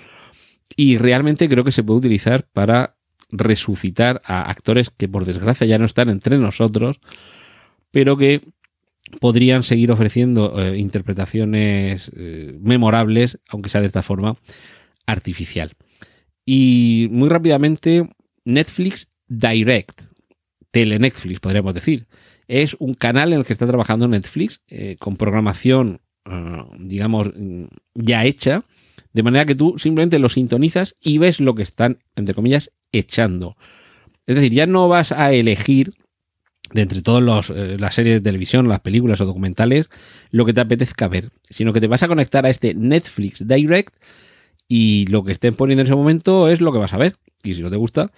y 0.74 0.98
realmente 0.98 1.48
creo 1.48 1.62
que 1.62 1.70
se 1.70 1.84
puede 1.84 1.98
utilizar 1.98 2.48
para 2.52 2.96
resucitar 3.32 4.22
a 4.24 4.48
actores 4.50 4.90
que 4.90 5.08
por 5.08 5.24
desgracia 5.24 5.66
ya 5.66 5.78
no 5.78 5.86
están 5.86 6.10
entre 6.10 6.38
nosotros, 6.38 7.00
pero 7.90 8.16
que 8.16 8.42
podrían 9.20 9.62
seguir 9.62 9.90
ofreciendo 9.90 10.62
eh, 10.62 10.78
interpretaciones 10.78 12.10
eh, 12.16 12.56
memorables, 12.60 13.38
aunque 13.48 13.70
sea 13.70 13.80
de 13.80 13.88
esta 13.88 14.02
forma 14.02 14.36
artificial. 15.06 15.72
Y 16.44 17.08
muy 17.10 17.28
rápidamente, 17.28 18.08
Netflix 18.44 19.08
Direct, 19.28 20.02
Telenetflix 20.70 21.40
podríamos 21.40 21.74
decir, 21.74 22.06
es 22.48 22.76
un 22.78 22.94
canal 22.94 23.32
en 23.32 23.40
el 23.40 23.44
que 23.44 23.52
está 23.52 23.66
trabajando 23.66 24.08
Netflix 24.08 24.60
eh, 24.68 24.96
con 24.98 25.16
programación, 25.16 26.00
digamos, 26.78 27.30
ya 27.94 28.24
hecha, 28.24 28.64
de 29.12 29.22
manera 29.22 29.44
que 29.44 29.54
tú 29.54 29.74
simplemente 29.78 30.18
lo 30.18 30.28
sintonizas 30.28 30.94
y 31.00 31.18
ves 31.18 31.40
lo 31.40 31.54
que 31.54 31.62
están, 31.62 31.98
entre 32.16 32.34
comillas, 32.34 32.70
echando. 32.92 33.56
Es 34.26 34.36
decir, 34.36 34.52
ya 34.52 34.66
no 34.66 34.88
vas 34.88 35.12
a 35.12 35.32
elegir 35.32 35.94
de 36.72 36.82
entre 36.82 37.02
todas 37.02 37.50
eh, 37.50 37.76
las 37.78 37.94
series 37.94 38.16
de 38.16 38.20
televisión, 38.20 38.68
las 38.68 38.80
películas 38.80 39.20
o 39.20 39.26
documentales, 39.26 39.88
lo 40.30 40.44
que 40.44 40.54
te 40.54 40.60
apetezca 40.60 41.08
ver, 41.08 41.30
sino 41.50 41.72
que 41.72 41.80
te 41.80 41.86
vas 41.86 42.02
a 42.02 42.08
conectar 42.08 42.46
a 42.46 42.50
este 42.50 42.74
Netflix 42.74 43.46
Direct 43.46 43.94
y 44.68 45.06
lo 45.06 45.22
que 45.24 45.32
estén 45.32 45.54
poniendo 45.54 45.82
en 45.82 45.86
ese 45.86 45.94
momento 45.94 46.48
es 46.48 46.60
lo 46.60 46.72
que 46.72 46.78
vas 46.78 46.94
a 46.94 46.98
ver. 46.98 47.16
Y 47.42 47.54
si 47.54 47.62
no 47.62 47.70
te 47.70 47.76
gusta, 47.76 48.10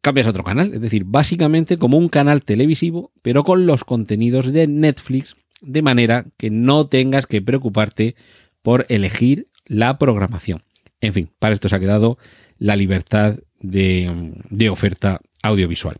cambias 0.00 0.26
a 0.26 0.30
otro 0.30 0.44
canal. 0.44 0.72
Es 0.72 0.80
decir, 0.80 1.04
básicamente 1.04 1.76
como 1.76 1.98
un 1.98 2.08
canal 2.08 2.44
televisivo, 2.44 3.12
pero 3.20 3.44
con 3.44 3.66
los 3.66 3.84
contenidos 3.84 4.52
de 4.52 4.66
Netflix, 4.66 5.36
de 5.60 5.82
manera 5.82 6.24
que 6.38 6.50
no 6.50 6.86
tengas 6.86 7.26
que 7.26 7.42
preocuparte 7.42 8.16
por 8.62 8.86
elegir 8.88 9.48
la 9.66 9.98
programación. 9.98 10.62
En 11.00 11.12
fin, 11.12 11.30
para 11.38 11.54
esto 11.54 11.68
se 11.68 11.76
ha 11.76 11.80
quedado 11.80 12.18
la 12.58 12.76
libertad 12.76 13.38
de, 13.60 14.68
oferta 14.70 15.20
audiovisual. 15.42 15.96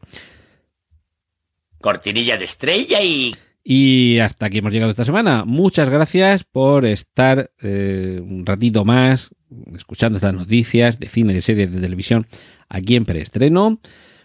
Cortinilla 1.80 2.36
de 2.38 2.44
estrella 2.44 3.02
y... 3.02 3.34
Y 3.64 4.18
hasta 4.18 4.46
aquí 4.46 4.58
hemos 4.58 4.72
llegado 4.72 4.90
esta 4.90 5.04
semana. 5.04 5.44
Muchas 5.44 5.88
gracias 5.88 6.42
por 6.42 6.84
estar 6.84 7.52
eh, 7.60 8.20
un 8.20 8.44
ratito 8.44 8.84
más 8.84 9.30
escuchando 9.76 10.16
estas 10.16 10.34
noticias 10.34 10.98
de 10.98 11.08
cine, 11.08 11.32
de 11.32 11.42
series, 11.42 11.70
de 11.70 11.80
televisión 11.80 12.26
aquí 12.68 12.96
en 12.96 13.04
preestreno. 13.04 13.78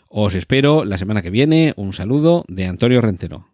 Os 0.08 0.34
espero 0.36 0.86
la 0.86 0.97
semana 0.97 1.21
que 1.21 1.30
viene. 1.30 1.73
Un 1.76 1.93
saludo 1.93 2.45
de 2.47 2.65
Antonio 2.65 3.02
Rentero. 3.02 3.47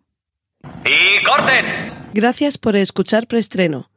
¡Y 0.63 1.23
corten! 1.25 1.65
Gracias 2.13 2.57
por 2.57 2.75
escuchar 2.75 3.27
preestreno. 3.27 3.89